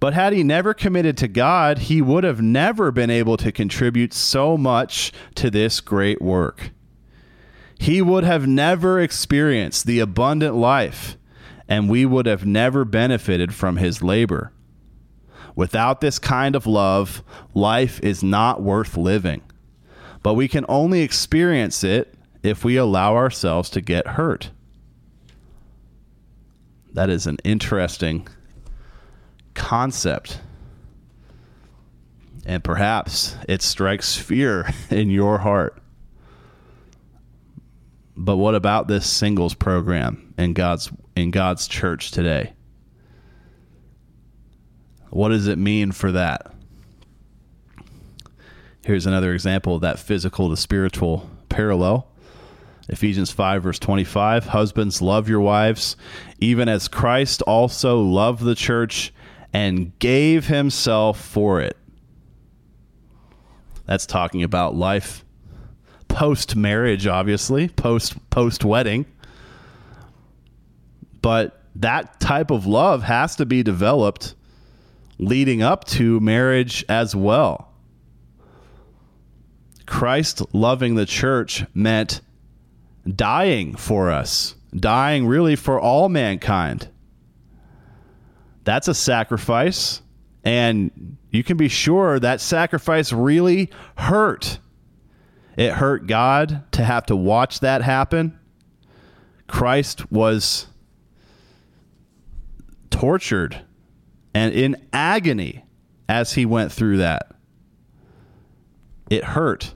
But 0.00 0.14
had 0.14 0.32
he 0.32 0.42
never 0.42 0.72
committed 0.72 1.16
to 1.18 1.28
God, 1.28 1.78
he 1.78 2.00
would 2.00 2.24
have 2.24 2.40
never 2.40 2.90
been 2.90 3.10
able 3.10 3.36
to 3.36 3.52
contribute 3.52 4.14
so 4.14 4.56
much 4.56 5.12
to 5.34 5.50
this 5.50 5.80
great 5.80 6.22
work. 6.22 6.70
He 7.78 8.02
would 8.02 8.24
have 8.24 8.46
never 8.46 8.98
experienced 8.98 9.86
the 9.86 10.00
abundant 10.00 10.56
life, 10.56 11.16
and 11.68 11.88
we 11.88 12.06
would 12.06 12.26
have 12.26 12.46
never 12.46 12.84
benefited 12.84 13.54
from 13.54 13.76
his 13.76 14.02
labor. 14.02 14.52
Without 15.54 16.00
this 16.00 16.18
kind 16.18 16.56
of 16.56 16.66
love, 16.66 17.22
life 17.52 18.00
is 18.02 18.22
not 18.22 18.62
worth 18.62 18.96
living. 18.96 19.42
but 20.22 20.34
we 20.34 20.48
can 20.48 20.64
only 20.68 21.00
experience 21.00 21.82
it 21.82 22.14
if 22.42 22.64
we 22.64 22.76
allow 22.76 23.14
ourselves 23.14 23.70
to 23.70 23.80
get 23.80 24.06
hurt. 24.08 24.50
That 26.92 27.10
is 27.10 27.26
an 27.26 27.38
interesting 27.44 28.26
concept. 29.60 30.40
And 32.46 32.64
perhaps 32.64 33.36
it 33.46 33.60
strikes 33.60 34.16
fear 34.16 34.72
in 34.90 35.10
your 35.10 35.38
heart. 35.38 35.80
But 38.16 38.38
what 38.38 38.54
about 38.54 38.88
this 38.88 39.08
singles 39.08 39.54
program 39.54 40.34
in 40.36 40.54
God's 40.54 40.90
in 41.14 41.30
God's 41.30 41.68
church 41.68 42.10
today? 42.10 42.54
What 45.10 45.28
does 45.28 45.46
it 45.46 45.58
mean 45.58 45.92
for 45.92 46.12
that? 46.12 46.52
Here's 48.82 49.06
another 49.06 49.34
example 49.34 49.74
of 49.74 49.82
that 49.82 49.98
physical 49.98 50.48
to 50.50 50.56
spiritual 50.56 51.28
parallel. 51.48 52.06
Ephesians 52.88 53.30
5, 53.30 53.62
verse 53.62 53.78
25 53.78 54.46
Husbands, 54.46 55.00
love 55.00 55.28
your 55.28 55.40
wives, 55.40 55.96
even 56.40 56.68
as 56.68 56.88
Christ 56.88 57.42
also 57.42 58.00
loved 58.00 58.42
the 58.42 58.54
church 58.54 59.12
and 59.52 59.98
gave 59.98 60.46
himself 60.46 61.20
for 61.20 61.60
it. 61.60 61.76
That's 63.86 64.06
talking 64.06 64.42
about 64.42 64.74
life 64.76 65.24
post 66.08 66.56
marriage, 66.56 67.06
obviously, 67.06 67.68
post 67.68 68.30
post 68.30 68.64
wedding. 68.64 69.06
But 71.22 71.64
that 71.76 72.20
type 72.20 72.50
of 72.50 72.66
love 72.66 73.02
has 73.02 73.36
to 73.36 73.46
be 73.46 73.62
developed 73.62 74.34
leading 75.18 75.62
up 75.62 75.84
to 75.84 76.20
marriage 76.20 76.84
as 76.88 77.14
well. 77.14 77.72
Christ 79.86 80.42
loving 80.54 80.94
the 80.94 81.04
church 81.04 81.64
meant 81.74 82.20
dying 83.06 83.74
for 83.74 84.10
us, 84.10 84.54
dying 84.74 85.26
really 85.26 85.56
for 85.56 85.80
all 85.80 86.08
mankind. 86.08 86.88
That's 88.64 88.88
a 88.88 88.94
sacrifice. 88.94 90.02
And 90.44 91.16
you 91.30 91.44
can 91.44 91.56
be 91.56 91.68
sure 91.68 92.18
that 92.18 92.40
sacrifice 92.40 93.12
really 93.12 93.70
hurt. 93.96 94.58
It 95.56 95.72
hurt 95.72 96.06
God 96.06 96.64
to 96.72 96.84
have 96.84 97.06
to 97.06 97.16
watch 97.16 97.60
that 97.60 97.82
happen. 97.82 98.38
Christ 99.46 100.10
was 100.10 100.66
tortured 102.90 103.62
and 104.34 104.54
in 104.54 104.76
agony 104.92 105.64
as 106.08 106.32
he 106.34 106.46
went 106.46 106.72
through 106.72 106.98
that. 106.98 107.32
It 109.10 109.24
hurt. 109.24 109.74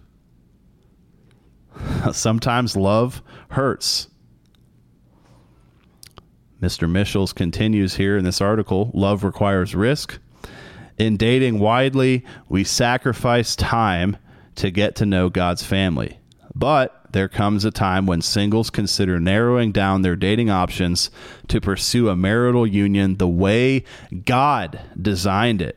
Sometimes 2.12 2.76
love 2.76 3.22
hurts. 3.50 4.08
Mr. 6.64 6.90
Michels 6.90 7.34
continues 7.34 7.96
here 7.96 8.16
in 8.16 8.24
this 8.24 8.40
article 8.40 8.90
love 8.94 9.22
requires 9.22 9.74
risk. 9.74 10.18
In 10.96 11.18
dating 11.18 11.58
widely, 11.58 12.24
we 12.48 12.64
sacrifice 12.64 13.54
time 13.54 14.16
to 14.54 14.70
get 14.70 14.96
to 14.96 15.04
know 15.04 15.28
God's 15.28 15.62
family. 15.62 16.20
But 16.54 17.02
there 17.12 17.28
comes 17.28 17.66
a 17.66 17.70
time 17.70 18.06
when 18.06 18.22
singles 18.22 18.70
consider 18.70 19.20
narrowing 19.20 19.72
down 19.72 20.00
their 20.00 20.16
dating 20.16 20.48
options 20.48 21.10
to 21.48 21.60
pursue 21.60 22.08
a 22.08 22.16
marital 22.16 22.66
union 22.66 23.18
the 23.18 23.28
way 23.28 23.84
God 24.24 24.80
designed 24.98 25.60
it. 25.60 25.76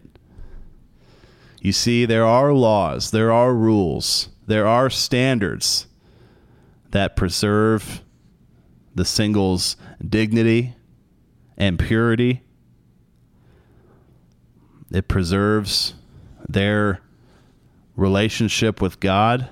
You 1.59 1.73
see, 1.73 2.05
there 2.05 2.25
are 2.25 2.53
laws, 2.53 3.11
there 3.11 3.33
are 3.33 3.53
rules, 3.53 4.29
there 4.45 4.65
are 4.65 4.89
standards 4.89 5.87
that 6.91 7.17
preserve 7.17 8.03
the 8.95 9.03
single's 9.03 9.75
dignity 10.07 10.75
and 11.57 11.79
purity. 11.79 12.41
It 14.91 15.07
preserves 15.07 15.93
their 16.47 17.01
relationship 17.95 18.81
with 18.81 18.99
God 18.99 19.49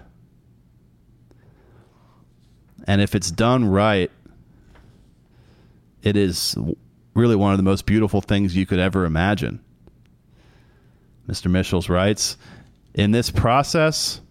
and 2.87 3.01
if 3.01 3.15
it's 3.15 3.31
done 3.31 3.65
right, 3.65 4.11
it 6.03 6.15
is 6.15 6.55
really 7.15 7.35
one 7.35 7.51
of 7.51 7.57
the 7.57 7.63
most 7.63 7.85
beautiful 7.85 8.21
things 8.21 8.55
you 8.55 8.65
could 8.65 8.79
ever 8.79 9.05
imagine. 9.05 9.59
Mr. 11.27 11.49
Michels 11.49 11.89
writes 11.89 12.37
In 12.93 13.11
this 13.11 13.31
process, 13.31 14.21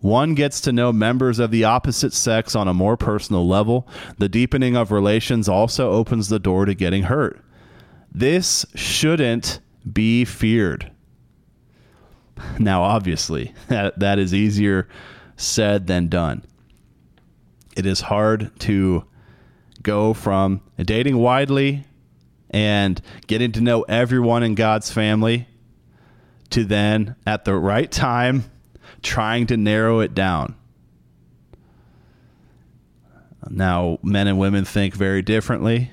one 0.00 0.34
gets 0.34 0.60
to 0.62 0.72
know 0.72 0.92
members 0.92 1.38
of 1.38 1.50
the 1.50 1.64
opposite 1.64 2.12
sex 2.12 2.54
on 2.54 2.68
a 2.68 2.74
more 2.74 2.96
personal 2.96 3.46
level. 3.46 3.88
The 4.18 4.28
deepening 4.28 4.76
of 4.76 4.92
relations 4.92 5.48
also 5.48 5.90
opens 5.90 6.28
the 6.28 6.38
door 6.38 6.64
to 6.66 6.74
getting 6.74 7.04
hurt. 7.04 7.44
This 8.12 8.64
shouldn't 8.74 9.60
be 9.92 10.24
feared. 10.24 10.92
Now, 12.58 12.82
obviously, 12.82 13.54
that, 13.68 13.98
that 13.98 14.18
is 14.18 14.32
easier 14.32 14.88
said 15.36 15.86
than 15.86 16.08
done 16.08 16.44
it 17.78 17.86
is 17.86 18.00
hard 18.00 18.50
to 18.58 19.04
go 19.82 20.12
from 20.12 20.60
dating 20.76 21.16
widely 21.16 21.84
and 22.50 23.00
getting 23.28 23.52
to 23.52 23.60
know 23.60 23.82
everyone 23.82 24.42
in 24.42 24.56
God's 24.56 24.90
family 24.90 25.46
to 26.50 26.64
then 26.64 27.14
at 27.24 27.44
the 27.44 27.54
right 27.54 27.90
time 27.90 28.50
trying 29.02 29.46
to 29.48 29.56
narrow 29.56 30.00
it 30.00 30.14
down. 30.14 30.54
Now, 33.50 33.98
men 34.02 34.26
and 34.26 34.38
women 34.38 34.64
think 34.64 34.94
very 34.94 35.22
differently, 35.22 35.90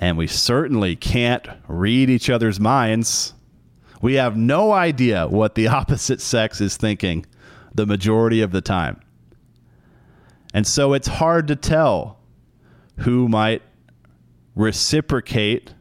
and 0.00 0.16
we 0.16 0.26
certainly 0.26 0.96
can't 0.96 1.46
read 1.68 2.10
each 2.10 2.30
other's 2.30 2.58
minds. 2.58 3.34
We 4.00 4.14
have 4.14 4.36
no 4.36 4.72
idea 4.72 5.26
what 5.26 5.54
the 5.54 5.68
opposite 5.78 6.20
sex 6.20 6.60
is 6.60 6.76
thinking 6.76 7.26
the 7.74 7.86
majority 7.86 8.40
of 8.40 8.52
the 8.52 8.60
time. 8.60 9.00
And 10.54 10.66
so 10.66 10.94
it's 10.94 11.08
hard 11.08 11.48
to 11.48 11.56
tell 11.56 12.18
who 12.98 13.28
might 13.28 13.62
reciprocate 14.56 15.74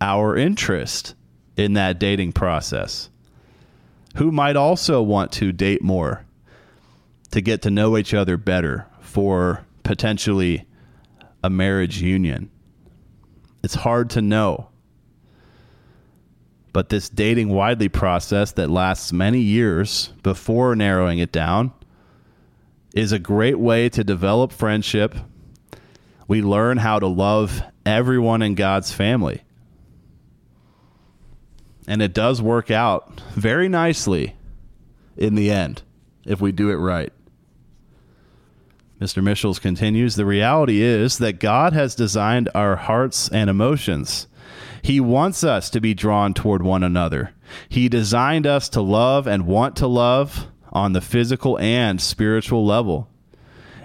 our 0.00 0.36
interest 0.36 1.14
in 1.56 1.74
that 1.74 1.98
dating 1.98 2.32
process. 2.32 3.10
Who 4.16 4.32
might 4.32 4.56
also 4.56 5.02
want 5.02 5.32
to 5.32 5.52
date 5.52 5.82
more 5.82 6.24
to 7.30 7.40
get 7.40 7.62
to 7.62 7.70
know 7.70 7.96
each 7.96 8.14
other 8.14 8.36
better 8.36 8.86
for 9.00 9.64
potentially 9.82 10.66
a 11.42 11.50
marriage 11.50 12.00
union. 12.00 12.50
It's 13.62 13.74
hard 13.74 14.10
to 14.10 14.22
know. 14.22 14.68
But 16.72 16.88
this 16.88 17.08
dating 17.08 17.50
widely 17.50 17.88
process 17.88 18.52
that 18.52 18.70
lasts 18.70 19.12
many 19.12 19.40
years 19.40 20.12
before 20.22 20.74
narrowing 20.76 21.18
it 21.18 21.32
down 21.32 21.72
is 22.94 23.12
a 23.12 23.18
great 23.18 23.58
way 23.58 23.88
to 23.90 24.02
develop 24.04 24.52
friendship. 24.52 25.14
We 26.28 26.42
learn 26.42 26.78
how 26.78 26.98
to 26.98 27.06
love 27.06 27.62
everyone 27.84 28.42
in 28.42 28.54
God's 28.54 28.92
family. 28.92 29.42
And 31.86 32.02
it 32.02 32.12
does 32.12 32.42
work 32.42 32.70
out 32.70 33.20
very 33.34 33.68
nicely 33.68 34.34
in 35.16 35.34
the 35.34 35.50
end 35.50 35.82
if 36.24 36.40
we 36.40 36.52
do 36.52 36.70
it 36.70 36.76
right. 36.76 37.12
Mr. 39.00 39.22
Michels 39.22 39.58
continues 39.58 40.16
The 40.16 40.24
reality 40.24 40.80
is 40.80 41.18
that 41.18 41.38
God 41.38 41.72
has 41.74 41.94
designed 41.94 42.48
our 42.54 42.76
hearts 42.76 43.28
and 43.28 43.50
emotions. 43.50 44.26
He 44.82 45.00
wants 45.00 45.44
us 45.44 45.68
to 45.70 45.80
be 45.80 45.94
drawn 45.94 46.32
toward 46.32 46.62
one 46.62 46.82
another. 46.82 47.32
He 47.68 47.88
designed 47.88 48.46
us 48.46 48.68
to 48.70 48.80
love 48.80 49.26
and 49.26 49.46
want 49.46 49.76
to 49.76 49.86
love 49.86 50.46
on 50.72 50.92
the 50.92 51.00
physical 51.00 51.58
and 51.58 52.00
spiritual 52.00 52.64
level. 52.64 53.08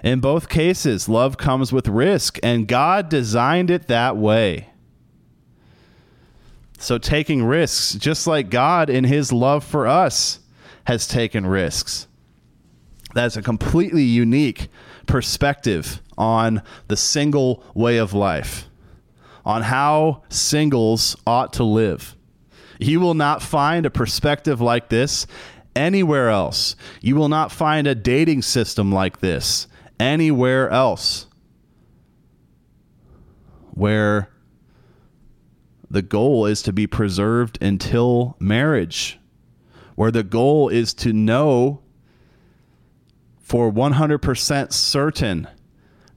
In 0.02 0.20
both 0.20 0.48
cases, 0.48 1.08
love 1.08 1.36
comes 1.36 1.72
with 1.72 1.88
risk, 1.88 2.38
and 2.42 2.66
God 2.66 3.08
designed 3.08 3.70
it 3.70 3.86
that 3.88 4.16
way. 4.16 4.71
So, 6.82 6.98
taking 6.98 7.44
risks, 7.44 7.94
just 7.94 8.26
like 8.26 8.50
God 8.50 8.90
in 8.90 9.04
his 9.04 9.32
love 9.32 9.62
for 9.62 9.86
us 9.86 10.40
has 10.82 11.06
taken 11.06 11.46
risks. 11.46 12.08
That's 13.14 13.36
a 13.36 13.42
completely 13.42 14.02
unique 14.02 14.66
perspective 15.06 16.02
on 16.18 16.60
the 16.88 16.96
single 16.96 17.62
way 17.72 17.98
of 17.98 18.14
life, 18.14 18.68
on 19.44 19.62
how 19.62 20.24
singles 20.28 21.14
ought 21.24 21.52
to 21.52 21.62
live. 21.62 22.16
You 22.80 22.98
will 22.98 23.14
not 23.14 23.42
find 23.42 23.86
a 23.86 23.90
perspective 23.90 24.60
like 24.60 24.88
this 24.88 25.28
anywhere 25.76 26.30
else. 26.30 26.74
You 27.00 27.14
will 27.14 27.28
not 27.28 27.52
find 27.52 27.86
a 27.86 27.94
dating 27.94 28.42
system 28.42 28.90
like 28.90 29.20
this 29.20 29.68
anywhere 30.00 30.68
else 30.68 31.26
where 33.70 34.31
the 35.92 36.00
goal 36.00 36.46
is 36.46 36.62
to 36.62 36.72
be 36.72 36.86
preserved 36.86 37.58
until 37.62 38.34
marriage, 38.40 39.20
where 39.94 40.10
the 40.10 40.22
goal 40.22 40.70
is 40.70 40.94
to 40.94 41.12
know 41.12 41.82
for 43.38 43.70
100% 43.70 44.72
certain 44.72 45.46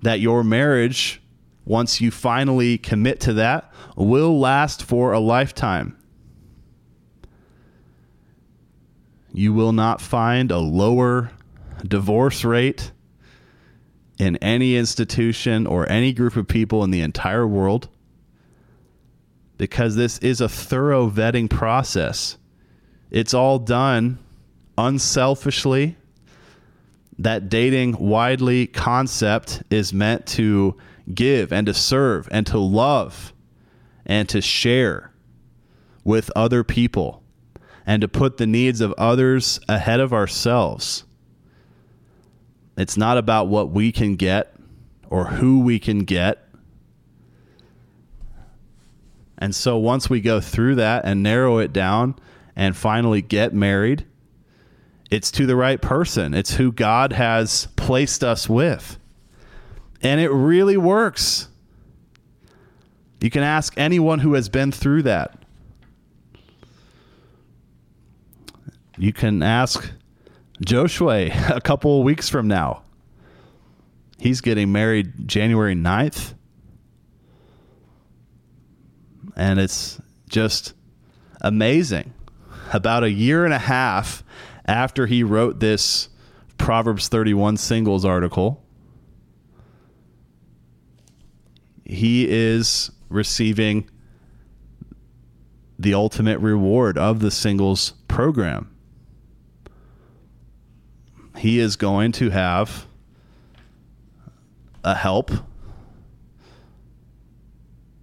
that 0.02 0.22
your 0.22 0.46
marriage, 0.46 1.22
once 1.66 2.00
you 2.00 2.10
finally 2.10 2.78
commit 2.78 3.20
to 3.20 3.34
that, 3.34 3.70
will 3.98 4.40
last 4.40 4.82
for 4.82 5.12
a 5.12 5.20
lifetime. 5.20 5.98
You 9.34 9.52
will 9.52 9.74
not 9.74 10.00
find 10.00 10.52
a 10.52 10.60
lower 10.60 11.32
divorce 11.86 12.46
rate 12.46 12.94
in 14.18 14.38
any 14.38 14.78
institution 14.78 15.68
or 15.68 15.90
any 15.90 16.14
group 16.14 16.38
of 16.38 16.48
people 16.48 16.82
in 16.86 16.92
the 16.92 17.02
entire 17.02 17.46
world 17.46 17.90
because 19.58 19.96
this 19.96 20.18
is 20.20 20.42
a 20.42 20.50
thorough 20.50 21.10
vetting 21.10 21.50
process. 21.50 22.38
It's 23.12 23.34
all 23.34 23.60
done 23.60 24.20
unselfishly. 24.78 25.98
That 27.18 27.48
dating 27.48 27.98
widely 27.98 28.68
concept 28.68 29.64
is 29.70 29.94
meant 29.94 30.26
to 30.28 30.76
give 31.14 31.54
and 31.54 31.66
to 31.68 31.74
serve 31.74 32.28
and 32.32 32.46
to 32.48 32.58
love 32.58 33.34
and 34.06 34.28
to 34.30 34.42
share 34.42 35.14
with 36.04 36.30
other 36.36 36.64
people 36.64 37.24
and 37.86 38.02
to 38.02 38.08
put 38.08 38.38
the 38.38 38.48
needs 38.48 38.82
of 38.82 38.94
others 38.98 39.60
ahead 39.70 40.00
of 40.00 40.12
ourselves. 40.12 41.06
It's 42.78 42.98
not 42.98 43.18
about 43.18 43.48
what 43.48 43.70
we 43.70 43.92
can 43.92 44.16
get 44.16 44.54
or 45.10 45.26
who 45.26 45.60
we 45.60 45.80
can 45.80 46.00
get. 46.00 46.45
And 49.38 49.54
so 49.54 49.78
once 49.78 50.10
we 50.10 50.22
go 50.22 50.40
through 50.40 50.76
that 50.76 51.06
and 51.06 51.22
narrow 51.22 51.58
it 51.58 51.74
down 51.74 52.16
and 52.56 52.76
finally 52.76 53.22
get 53.22 53.54
married, 53.54 54.06
it's 55.12 55.32
to 55.32 55.46
the 55.46 55.56
right 55.56 55.82
person. 55.82 56.34
It's 56.34 56.56
who 56.56 56.72
God 56.72 57.14
has 57.14 57.68
placed 57.76 58.24
us 58.24 58.50
with. 58.50 58.98
And 60.02 60.22
it 60.22 60.30
really 60.30 60.78
works. 60.78 61.50
You 63.20 63.30
can 63.30 63.44
ask 63.44 63.74
anyone 63.76 64.20
who 64.20 64.34
has 64.34 64.50
been 64.50 64.72
through 64.72 65.04
that. 65.04 65.38
You 68.98 69.12
can 69.12 69.42
ask 69.44 69.92
Joshua 70.64 71.30
a 71.50 71.60
couple 71.60 72.04
weeks 72.04 72.30
from 72.30 72.48
now. 72.48 72.84
He's 74.18 74.42
getting 74.42 74.72
married 74.72 75.28
January 75.28 75.76
9th. 75.76 76.35
And 79.36 79.60
it's 79.60 80.00
just 80.30 80.74
amazing. 81.42 82.14
About 82.74 83.04
a 83.04 83.12
year 83.12 83.46
and 83.46 83.54
a 83.54 83.60
half 83.60 84.24
after 84.66 85.06
he 85.06 85.24
wrote 85.24 85.60
this 85.60 86.10
Proverbs 86.58 87.08
31 87.10 87.58
singles 87.58 88.06
article, 88.06 88.64
he 91.84 92.28
is 92.28 92.92
receiving 93.10 93.90
the 95.78 95.94
ultimate 95.94 96.40
reward 96.40 96.98
of 96.98 97.20
the 97.20 97.30
singles 97.30 97.92
program 98.08 98.76
he 101.38 101.60
is 101.60 101.76
going 101.76 102.12
to 102.14 102.30
have 102.30 102.86
a 104.84 104.96
help, 104.96 105.32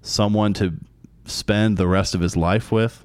someone 0.03 0.53
to 0.55 0.75
spend 1.25 1.77
the 1.77 1.89
rest 1.89 2.15
of 2.15 2.21
his 2.21 2.37
life 2.37 2.73
with. 2.73 3.05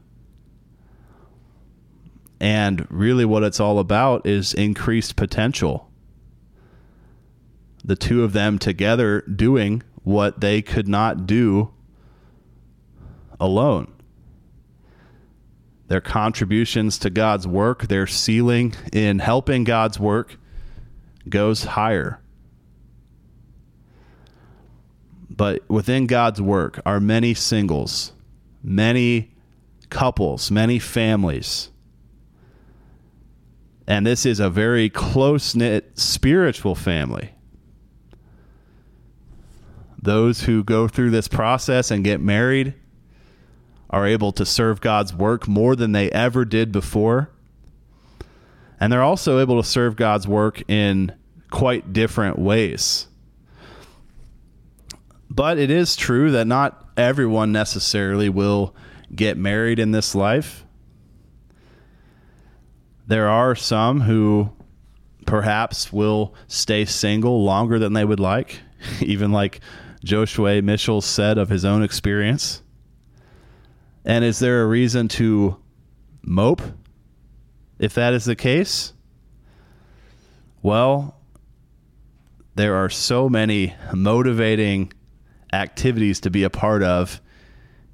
And 2.39 2.85
really, 2.89 3.25
what 3.25 3.43
it's 3.43 3.59
all 3.59 3.79
about 3.79 4.27
is 4.27 4.53
increased 4.53 5.15
potential. 5.15 5.89
The 7.83 7.95
two 7.95 8.23
of 8.23 8.33
them 8.33 8.59
together 8.59 9.21
doing 9.21 9.81
what 10.03 10.41
they 10.41 10.61
could 10.61 10.87
not 10.87 11.25
do 11.25 11.71
alone 13.39 13.91
their 15.87 16.01
contributions 16.01 16.99
to 16.99 17.09
God's 17.09 17.47
work, 17.47 17.87
their 17.87 18.07
ceiling 18.07 18.73
in 18.91 19.19
helping 19.19 19.63
God's 19.63 19.99
work 19.99 20.37
goes 21.27 21.63
higher. 21.63 22.19
But 25.37 25.69
within 25.69 26.07
God's 26.07 26.41
work 26.41 26.81
are 26.85 26.99
many 26.99 27.35
singles, 27.35 28.11
many 28.63 29.35
couples, 29.89 30.49
many 30.49 30.79
families. 30.79 31.69
And 33.85 34.05
this 34.05 34.25
is 34.25 34.39
a 34.39 34.49
very 34.49 34.89
close 34.89 35.55
knit 35.55 35.91
spiritual 35.97 36.73
family. 36.73 37.33
Those 40.01 40.41
who 40.41 40.63
go 40.63 40.87
through 40.87 41.11
this 41.11 41.27
process 41.27 41.91
and 41.91 42.03
get 42.03 42.19
married 42.19 42.73
are 43.89 44.05
able 44.07 44.31
to 44.33 44.45
serve 44.45 44.81
God's 44.81 45.13
work 45.13 45.47
more 45.47 45.75
than 45.75 45.91
they 45.91 46.11
ever 46.11 46.45
did 46.45 46.71
before. 46.71 47.29
And 48.79 48.91
they're 48.91 49.03
also 49.03 49.39
able 49.39 49.61
to 49.61 49.67
serve 49.67 49.95
God's 49.95 50.27
work 50.27 50.61
in 50.67 51.13
quite 51.49 51.93
different 51.93 52.39
ways. 52.39 53.06
But 55.29 55.57
it 55.57 55.69
is 55.69 55.95
true 55.95 56.31
that 56.31 56.47
not 56.47 56.89
everyone 56.95 57.51
necessarily 57.51 58.29
will 58.29 58.75
get 59.13 59.37
married 59.37 59.79
in 59.79 59.91
this 59.91 60.15
life. 60.15 60.65
There 63.05 63.29
are 63.29 63.55
some 63.55 64.01
who 64.01 64.51
perhaps 65.25 65.93
will 65.93 66.33
stay 66.47 66.85
single 66.85 67.43
longer 67.43 67.79
than 67.79 67.93
they 67.93 68.05
would 68.05 68.19
like, 68.19 68.61
even 69.01 69.31
like 69.31 69.61
Joshua 70.03 70.61
Michels 70.61 71.05
said 71.05 71.37
of 71.37 71.49
his 71.49 71.65
own 71.65 71.83
experience. 71.83 72.61
And 74.05 74.23
is 74.23 74.39
there 74.39 74.61
a 74.61 74.65
reason 74.65 75.07
to 75.09 75.57
mope 76.21 76.61
if 77.77 77.93
that 77.95 78.13
is 78.13 78.25
the 78.25 78.35
case? 78.35 78.93
Well, 80.61 81.15
there 82.55 82.75
are 82.75 82.89
so 82.89 83.29
many 83.29 83.75
motivating 83.93 84.91
activities 85.53 86.19
to 86.21 86.29
be 86.29 86.43
a 86.43 86.49
part 86.49 86.83
of, 86.83 87.21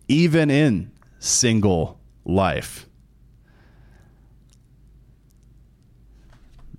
even 0.07 0.49
in 0.49 0.91
single 1.19 1.99
life. 2.25 2.87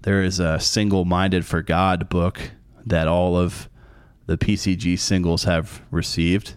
There 0.03 0.23
is 0.23 0.39
a 0.39 0.61
single 0.61 1.05
minded 1.05 1.47
for 1.47 1.63
God 1.63 2.09
book 2.09 2.51
that 2.85 3.09
all 3.09 3.39
of 3.39 3.71
the 4.27 4.37
PCG 4.37 4.99
singles 4.99 5.45
have 5.45 5.83
received 5.91 6.55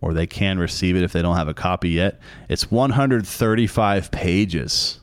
or 0.00 0.14
they 0.14 0.26
can 0.26 0.58
receive 0.58 0.96
it 0.96 1.02
if 1.02 1.12
they 1.12 1.22
don't 1.22 1.36
have 1.36 1.48
a 1.48 1.54
copy 1.54 1.90
yet. 1.90 2.20
It's 2.48 2.70
135 2.70 4.10
pages. 4.10 5.00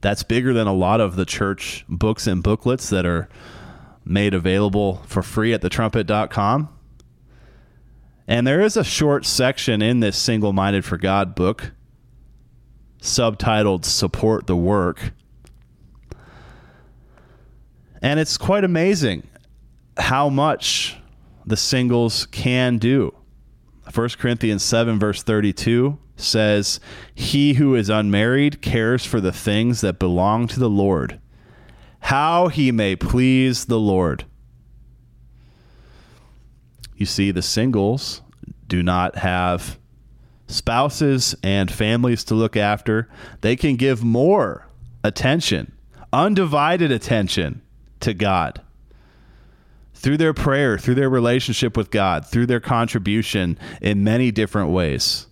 That's 0.00 0.22
bigger 0.22 0.52
than 0.52 0.66
a 0.66 0.72
lot 0.72 1.00
of 1.00 1.16
the 1.16 1.24
church 1.24 1.84
books 1.88 2.26
and 2.26 2.42
booklets 2.42 2.90
that 2.90 3.06
are 3.06 3.28
made 4.04 4.34
available 4.34 5.02
for 5.06 5.22
free 5.22 5.52
at 5.52 5.62
thetrumpet.com. 5.62 6.68
And 8.26 8.46
there 8.46 8.60
is 8.60 8.76
a 8.76 8.84
short 8.84 9.26
section 9.26 9.82
in 9.82 10.00
this 10.00 10.16
Single 10.16 10.52
Minded 10.52 10.84
for 10.84 10.96
God 10.96 11.34
book 11.34 11.72
subtitled 13.00 13.84
Support 13.84 14.46
the 14.46 14.56
Work. 14.56 15.12
And 18.00 18.18
it's 18.18 18.38
quite 18.38 18.64
amazing 18.64 19.26
how 19.96 20.28
much 20.28 20.96
the 21.44 21.56
singles 21.56 22.26
can 22.26 22.78
do. 22.78 23.14
1 23.92 24.08
Corinthians 24.18 24.62
7, 24.62 24.98
verse 24.98 25.22
32 25.22 25.98
says, 26.16 26.80
He 27.14 27.54
who 27.54 27.74
is 27.74 27.90
unmarried 27.90 28.62
cares 28.62 29.04
for 29.04 29.20
the 29.20 29.32
things 29.32 29.80
that 29.80 29.98
belong 29.98 30.46
to 30.48 30.60
the 30.60 30.70
Lord, 30.70 31.20
how 32.02 32.48
he 32.48 32.72
may 32.72 32.96
please 32.96 33.66
the 33.66 33.78
Lord. 33.78 34.24
You 36.96 37.06
see, 37.06 37.30
the 37.30 37.42
singles 37.42 38.22
do 38.66 38.82
not 38.82 39.16
have 39.16 39.78
spouses 40.48 41.34
and 41.42 41.70
families 41.70 42.24
to 42.24 42.34
look 42.34 42.56
after. 42.56 43.08
They 43.40 43.56
can 43.56 43.76
give 43.76 44.02
more 44.02 44.66
attention, 45.04 45.72
undivided 46.12 46.90
attention 46.92 47.62
to 48.00 48.14
God 48.14 48.60
through 49.94 50.16
their 50.16 50.34
prayer, 50.34 50.78
through 50.78 50.96
their 50.96 51.08
relationship 51.08 51.76
with 51.76 51.90
God, 51.90 52.26
through 52.26 52.46
their 52.46 52.60
contribution 52.60 53.58
in 53.80 54.02
many 54.02 54.32
different 54.32 54.70
ways. 54.70 55.28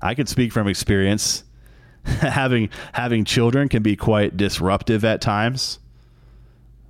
I 0.00 0.14
can 0.14 0.26
speak 0.26 0.52
from 0.52 0.68
experience. 0.68 1.44
having 2.20 2.68
having 2.92 3.24
children 3.24 3.68
can 3.68 3.82
be 3.82 3.96
quite 3.96 4.36
disruptive 4.36 5.04
at 5.04 5.20
times. 5.20 5.78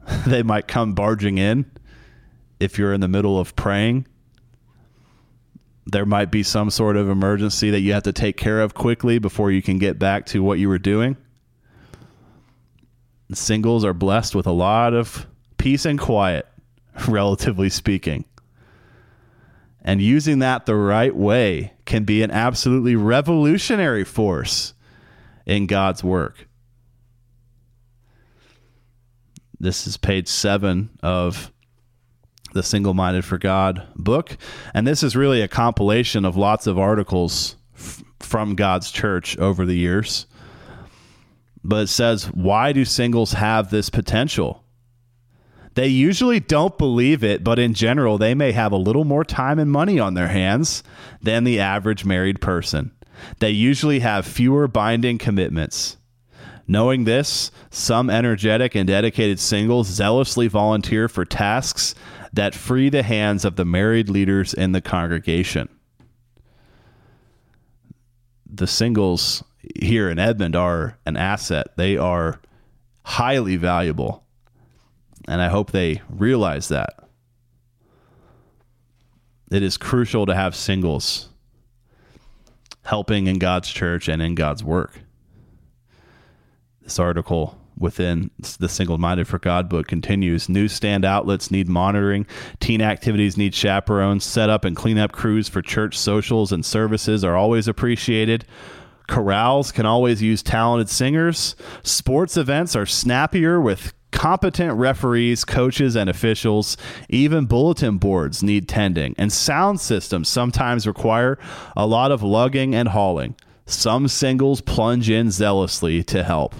they 0.27 0.43
might 0.43 0.69
come 0.69 0.95
barging 0.95 1.39
in 1.39 1.71
if 2.61 2.79
you're 2.79 2.93
in 2.93 3.01
the 3.01 3.09
middle 3.09 3.39
of 3.39 3.55
praying. 3.57 4.07
There 5.87 6.07
might 6.07 6.31
be 6.31 6.43
some 6.43 6.71
sort 6.71 6.97
of 6.97 7.09
emergency 7.09 7.71
that 7.71 7.81
you 7.81 7.93
have 7.93 8.05
to 8.05 8.13
take 8.13 8.37
care 8.37 8.61
of 8.61 8.75
quickly 8.75 9.19
before 9.19 9.51
you 9.51 9.63
can 9.63 9.79
get 9.79 9.99
back 9.99 10.27
to 10.27 10.43
what 10.43 10.59
you 10.59 10.69
were 10.69 10.79
doing. 10.79 11.17
Singles 13.33 13.85
are 13.85 13.95
blessed 13.95 14.35
with 14.35 14.47
a 14.47 14.53
lot 14.53 14.95
of 14.95 15.27
peace 15.59 15.85
and 15.85 15.99
quiet, 15.99 16.47
relatively 17.09 17.69
speaking. 17.69 18.25
And 19.83 20.01
using 20.01 20.39
that 20.39 20.65
the 20.65 20.75
right 20.75 21.15
way 21.15 21.75
can 21.85 22.05
be 22.05 22.23
an 22.23 22.31
absolutely 22.31 22.97
revolutionary 22.97 24.05
force 24.05 24.74
in 25.47 25.67
God's 25.67 26.03
work. 26.03 26.49
This 29.61 29.87
is 29.87 29.97
page 29.97 30.29
seven 30.29 30.91
of 31.03 31.51
the 32.53 32.63
Single 32.63 32.95
Minded 32.95 33.25
for 33.25 33.39
God 33.39 33.87
book. 33.97 34.37
And 34.75 34.87
this 34.87 35.03
is 35.03 35.17
really 35.17 35.43
a 35.43 35.49
compilation 35.49 36.25
of 36.25 36.37
lots 36.37 36.67
of 36.67 36.79
articles 36.79 37.57
f- 37.75 38.03
from 38.21 38.55
God's 38.55 38.91
church 38.91 39.37
over 39.39 39.67
the 39.67 39.77
years. 39.77 40.27
But 41.63 41.85
it 41.85 41.87
says, 41.89 42.27
why 42.27 42.73
do 42.73 42.85
singles 42.85 43.33
have 43.33 43.71
this 43.71 43.91
potential? 43.91 44.63
They 45.75 45.89
usually 45.89 46.39
don't 46.39 46.79
believe 46.79 47.25
it, 47.25 47.43
but 47.43 47.59
in 47.59 47.75
general, 47.75 48.19
they 48.19 48.35
may 48.35 48.53
have 48.53 48.71
a 48.71 48.77
little 48.77 49.05
more 49.05 49.25
time 49.25 49.59
and 49.59 49.73
money 49.73 49.99
on 49.99 50.15
their 50.15 50.29
hands 50.29 50.85
than 51.21 51.43
the 51.43 51.59
average 51.59 52.05
married 52.05 52.41
person. 52.41 52.93
They 53.39 53.51
usually 53.51 54.01
have 54.01 54.27
fewer 54.27 54.69
binding 54.69 55.19
commitments. 55.19 55.97
Knowing 56.67 57.05
this, 57.05 57.51
some 57.71 58.09
energetic 58.09 58.75
and 58.75 58.87
dedicated 58.87 59.39
singles 59.39 59.87
zealously 59.89 60.49
volunteer 60.49 61.09
for 61.09 61.25
tasks 61.25 61.95
that 62.33 62.55
free 62.55 62.89
the 62.89 63.03
hands 63.03 63.45
of 63.45 63.57
the 63.57 63.65
married 63.65 64.09
leaders 64.09 64.55
in 64.55 64.73
the 64.73 64.81
congregation. 64.81 65.69
The 68.47 68.67
singles 68.67 69.45
here 69.81 70.09
in 70.09 70.19
Edmond 70.19 70.57
are 70.57 70.99
an 71.05 71.17
asset. 71.17 71.69
They 71.77 71.97
are 71.97 72.41
highly 73.05 73.57
valuable. 73.57 74.25
And 75.29 75.41
I 75.43 75.49
hope 75.49 75.71
they 75.71 76.03
realize 76.09 76.69
that. 76.69 77.09
It 79.51 79.63
is 79.63 79.77
crucial 79.77 80.27
to 80.27 80.35
have 80.35 80.55
singles 80.55 81.29
helping 82.85 83.27
in 83.27 83.39
God's 83.39 83.69
church 83.69 84.09
and 84.09 84.23
in 84.23 84.35
God's 84.35 84.63
work. 84.63 85.01
This 86.83 86.99
article 86.99 87.59
within 87.77 88.31
the 88.61 88.69
Single 88.69 88.99
Minded 88.99 89.27
for 89.27 89.39
God 89.39 89.69
book 89.69 89.89
continues. 89.89 90.49
Newsstand 90.49 91.05
outlets 91.05 91.51
need 91.51 91.69
monitoring. 91.69 92.27
Teen 92.61 92.81
activities 92.81 93.37
need 93.37 93.55
chaperones. 93.55 94.25
Set 94.25 94.49
up 94.51 94.65
and 94.65 94.77
clean 94.77 94.99
up 94.99 95.13
crews 95.13 95.49
for 95.49 95.63
church 95.63 95.99
socials 95.99 96.53
and 96.53 96.65
services 96.65 97.25
are 97.25 97.37
always 97.37 97.67
appreciated. 97.67 98.45
Chorales 99.09 99.73
can 99.73 99.87
always 99.87 100.23
use 100.23 100.43
talented 100.43 100.89
singers. 100.89 101.57
Sports 101.83 102.37
events 102.37 102.77
are 102.77 102.87
snappier 102.87 103.61
with 103.61 103.93
competent 104.15 104.73
referees, 104.79 105.45
coaches, 105.45 105.97
and 105.97 106.09
officials. 106.09 106.77
Even 107.09 107.45
bulletin 107.45 107.99
boards 107.99 108.43
need 108.43 108.69
tending, 108.69 109.15
and 109.19 109.31
sound 109.31 109.81
systems 109.81 110.29
sometimes 110.29 110.87
require 110.87 111.37
a 111.77 111.87
lot 111.87 112.13
of 112.13 112.23
lugging 112.23 112.75
and 112.75 112.89
hauling. 112.89 113.35
Some 113.67 114.09
singles 114.09 114.61
plunge 114.61 115.11
in 115.11 115.31
zealously 115.31 116.03
to 116.05 116.23
help. 116.23 116.55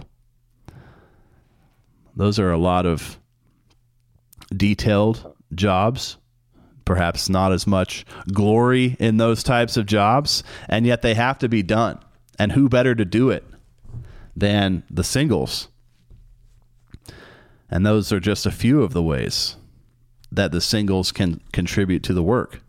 Those 2.17 2.39
are 2.39 2.51
a 2.51 2.59
lot 2.59 2.87
of 2.87 3.19
detailed 4.55 5.35
jobs, 5.55 6.17
perhaps 6.85 7.29
not 7.29 7.53
as 7.53 7.67
much 7.67 8.05
glory 8.33 8.97
in 8.99 9.17
those 9.17 9.43
types 9.43 9.77
of 9.77 9.87
jobs, 9.87 10.43
and 10.69 10.87
yet 10.87 11.03
they 11.03 11.15
have 11.15 11.39
to 11.39 11.49
be 11.49 11.63
done. 11.63 11.99
And 12.37 12.53
who 12.53 12.69
better 12.69 12.95
to 12.97 13.05
do 13.05 13.31
it 13.31 13.45
than 14.37 14.83
the 14.91 15.05
singles? 15.05 15.69
And 17.75 17.85
those 17.85 18.13
are 18.13 18.21
just 18.21 18.47
a 18.47 18.53
few 18.53 18.85
of 18.85 18.93
the 18.93 19.03
ways 19.03 19.57
that 20.31 20.53
the 20.53 20.61
singles 20.61 21.11
can 21.11 21.41
contribute 21.53 22.05
to 22.05 22.15
the 22.15 22.23
work. 22.23 22.61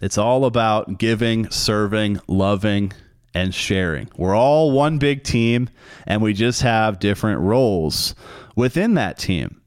It's 0.00 0.16
all 0.16 0.46
about 0.46 0.98
giving, 0.98 1.50
serving, 1.50 2.18
loving, 2.26 2.94
and 3.34 3.54
sharing. 3.54 4.08
We're 4.16 4.34
all 4.34 4.70
one 4.70 4.96
big 4.96 5.22
team, 5.22 5.68
and 6.06 6.22
we 6.22 6.32
just 6.32 6.62
have 6.62 6.98
different 6.98 7.42
roles 7.42 8.14
within 8.56 8.94
that 8.94 9.18
team. 9.18 9.60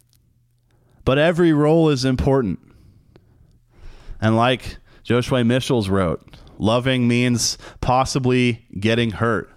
But 1.06 1.20
every 1.20 1.54
role 1.54 1.90
is 1.90 2.06
important. 2.06 2.60
And 4.20 4.36
like 4.36 4.78
Joshua 5.04 5.44
Michels 5.44 5.90
wrote, 5.90 6.36
loving 6.58 7.08
means 7.08 7.60
possibly 7.82 8.66
getting 8.80 9.12
hurt. 9.12 9.52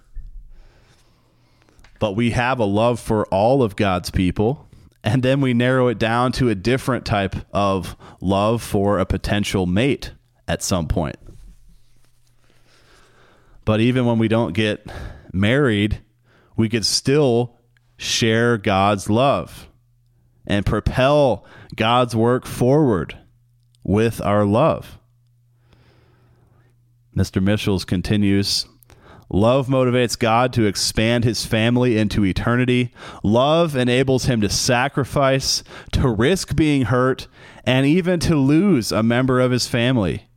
But 2.01 2.15
we 2.15 2.31
have 2.31 2.57
a 2.57 2.65
love 2.65 2.99
for 2.99 3.27
all 3.27 3.61
of 3.61 3.75
God's 3.75 4.09
people, 4.09 4.67
and 5.03 5.21
then 5.21 5.39
we 5.39 5.53
narrow 5.53 5.87
it 5.87 5.99
down 5.99 6.31
to 6.31 6.49
a 6.49 6.55
different 6.55 7.05
type 7.05 7.35
of 7.53 7.95
love 8.19 8.63
for 8.63 8.97
a 8.97 9.05
potential 9.05 9.67
mate 9.67 10.11
at 10.47 10.63
some 10.63 10.87
point. 10.87 11.17
But 13.65 13.81
even 13.81 14.07
when 14.07 14.17
we 14.17 14.27
don't 14.27 14.53
get 14.53 14.83
married, 15.31 16.01
we 16.57 16.69
could 16.69 16.87
still 16.87 17.59
share 17.97 18.57
God's 18.57 19.07
love 19.07 19.67
and 20.47 20.65
propel 20.65 21.45
God's 21.75 22.15
work 22.15 22.47
forward 22.47 23.15
with 23.83 24.19
our 24.21 24.43
love. 24.43 24.97
Mr. 27.15 27.43
Michels 27.43 27.85
continues 27.85 28.65
Love 29.33 29.67
motivates 29.67 30.19
God 30.19 30.51
to 30.53 30.65
expand 30.65 31.23
his 31.23 31.45
family 31.45 31.97
into 31.97 32.25
eternity. 32.25 32.93
Love 33.23 33.77
enables 33.77 34.25
him 34.25 34.41
to 34.41 34.49
sacrifice, 34.49 35.63
to 35.93 36.09
risk 36.09 36.55
being 36.55 36.83
hurt, 36.83 37.27
and 37.63 37.85
even 37.85 38.19
to 38.19 38.35
lose 38.35 38.91
a 38.91 39.01
member 39.01 39.39
of 39.39 39.51
his 39.51 39.67
family. 39.67 40.27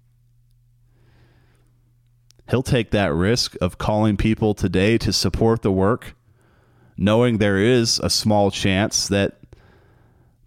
He'll 2.51 2.63
take 2.63 2.93
that 2.93 3.13
risk 3.13 3.57
of 3.61 3.79
calling 3.79 4.17
people 4.17 4.55
today 4.55 4.97
to 4.99 5.13
support 5.13 5.63
the 5.63 5.73
work, 5.73 6.15
knowing 6.97 7.39
there 7.39 7.59
is 7.59 7.99
a 7.99 8.11
small 8.11 8.53
chance 8.53 9.09
that 9.09 9.39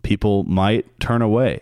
people 0.04 0.44
might 0.46 1.00
turn 1.02 1.22
away. 1.22 1.60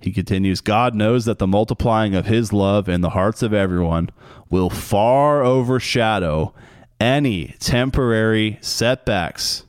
He 0.00 0.12
continues 0.12 0.60
God 0.60 0.94
knows 0.94 1.24
that 1.24 1.38
the 1.38 1.46
multiplying 1.46 2.14
of 2.14 2.26
his 2.26 2.52
love 2.52 2.88
in 2.88 3.00
the 3.00 3.10
hearts 3.10 3.42
of 3.42 3.52
everyone 3.52 4.10
will 4.48 4.70
far 4.70 5.42
overshadow 5.42 6.54
any 7.00 7.54
temporary 7.58 8.58
setbacks. 8.60 9.64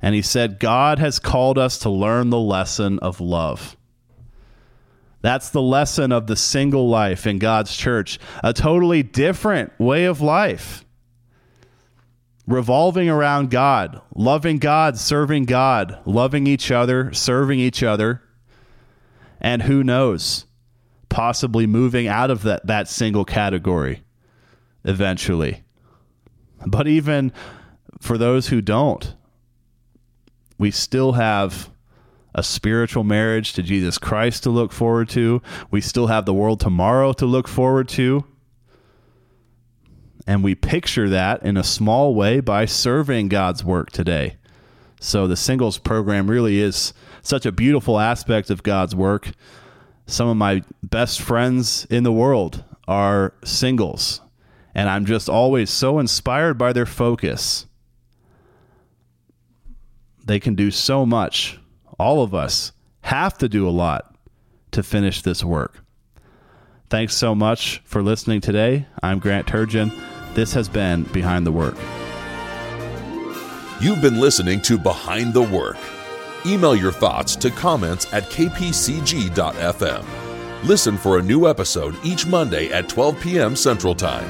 And 0.00 0.14
he 0.14 0.22
said, 0.22 0.58
God 0.58 0.98
has 0.98 1.18
called 1.18 1.58
us 1.58 1.78
to 1.78 1.90
learn 1.90 2.30
the 2.30 2.38
lesson 2.38 2.98
of 2.98 3.20
love. 3.20 3.76
That's 5.20 5.50
the 5.50 5.62
lesson 5.62 6.10
of 6.10 6.26
the 6.26 6.34
single 6.34 6.88
life 6.88 7.26
in 7.28 7.38
God's 7.38 7.76
church, 7.76 8.18
a 8.42 8.52
totally 8.52 9.04
different 9.04 9.78
way 9.78 10.04
of 10.04 10.20
life. 10.20 10.84
Revolving 12.48 13.08
around 13.08 13.50
God, 13.50 14.00
loving 14.16 14.58
God, 14.58 14.98
serving 14.98 15.44
God, 15.44 16.00
loving 16.04 16.48
each 16.48 16.72
other, 16.72 17.12
serving 17.12 17.60
each 17.60 17.84
other, 17.84 18.20
and 19.42 19.62
who 19.62 19.82
knows, 19.84 20.46
possibly 21.08 21.66
moving 21.66 22.06
out 22.06 22.30
of 22.30 22.42
that, 22.44 22.66
that 22.66 22.88
single 22.88 23.24
category 23.24 24.02
eventually. 24.84 25.64
But 26.64 26.86
even 26.86 27.32
for 28.00 28.16
those 28.16 28.48
who 28.48 28.62
don't, 28.62 29.14
we 30.58 30.70
still 30.70 31.12
have 31.12 31.70
a 32.34 32.42
spiritual 32.42 33.04
marriage 33.04 33.52
to 33.54 33.62
Jesus 33.62 33.98
Christ 33.98 34.44
to 34.44 34.50
look 34.50 34.72
forward 34.72 35.08
to. 35.10 35.42
We 35.70 35.80
still 35.80 36.06
have 36.06 36.24
the 36.24 36.32
world 36.32 36.60
tomorrow 36.60 37.12
to 37.14 37.26
look 37.26 37.48
forward 37.48 37.88
to. 37.90 38.24
And 40.24 40.44
we 40.44 40.54
picture 40.54 41.08
that 41.08 41.42
in 41.42 41.56
a 41.56 41.64
small 41.64 42.14
way 42.14 42.38
by 42.38 42.64
serving 42.64 43.28
God's 43.28 43.64
work 43.64 43.90
today. 43.90 44.36
So 45.00 45.26
the 45.26 45.36
singles 45.36 45.78
program 45.78 46.30
really 46.30 46.60
is 46.60 46.94
such 47.22 47.46
a 47.46 47.52
beautiful 47.52 47.98
aspect 47.98 48.50
of 48.50 48.62
God's 48.62 48.94
work. 48.94 49.32
Some 50.06 50.28
of 50.28 50.36
my 50.36 50.62
best 50.82 51.20
friends 51.20 51.86
in 51.88 52.02
the 52.02 52.12
world 52.12 52.64
are 52.86 53.34
singles, 53.44 54.20
and 54.74 54.88
I'm 54.88 55.06
just 55.06 55.28
always 55.28 55.70
so 55.70 55.98
inspired 55.98 56.58
by 56.58 56.72
their 56.72 56.86
focus. 56.86 57.66
They 60.24 60.38
can 60.38 60.54
do 60.54 60.70
so 60.70 61.06
much 61.06 61.58
all 62.02 62.22
of 62.22 62.34
us 62.34 62.72
have 63.02 63.38
to 63.38 63.48
do 63.48 63.68
a 63.68 63.70
lot 63.70 64.16
to 64.72 64.82
finish 64.82 65.22
this 65.22 65.44
work. 65.44 65.84
Thanks 66.90 67.14
so 67.14 67.34
much 67.34 67.80
for 67.84 68.02
listening 68.02 68.40
today. 68.40 68.86
I'm 69.02 69.20
Grant 69.20 69.46
Turgeon. 69.46 69.92
This 70.34 70.52
has 70.54 70.68
been 70.68 71.04
Behind 71.04 71.46
the 71.46 71.52
Work. 71.52 71.76
You've 73.80 74.02
been 74.02 74.20
listening 74.20 74.60
to 74.62 74.78
Behind 74.78 75.32
the 75.32 75.42
Work. 75.42 75.78
Email 76.44 76.74
your 76.74 76.92
thoughts 76.92 77.36
to 77.36 77.50
comments 77.50 78.12
at 78.12 78.24
kpcg.fm. 78.24 80.04
Listen 80.64 80.96
for 80.96 81.18
a 81.18 81.22
new 81.22 81.48
episode 81.48 81.96
each 82.04 82.26
Monday 82.26 82.72
at 82.72 82.88
12 82.88 83.20
p.m. 83.20 83.56
Central 83.56 83.94
Time. 83.94 84.28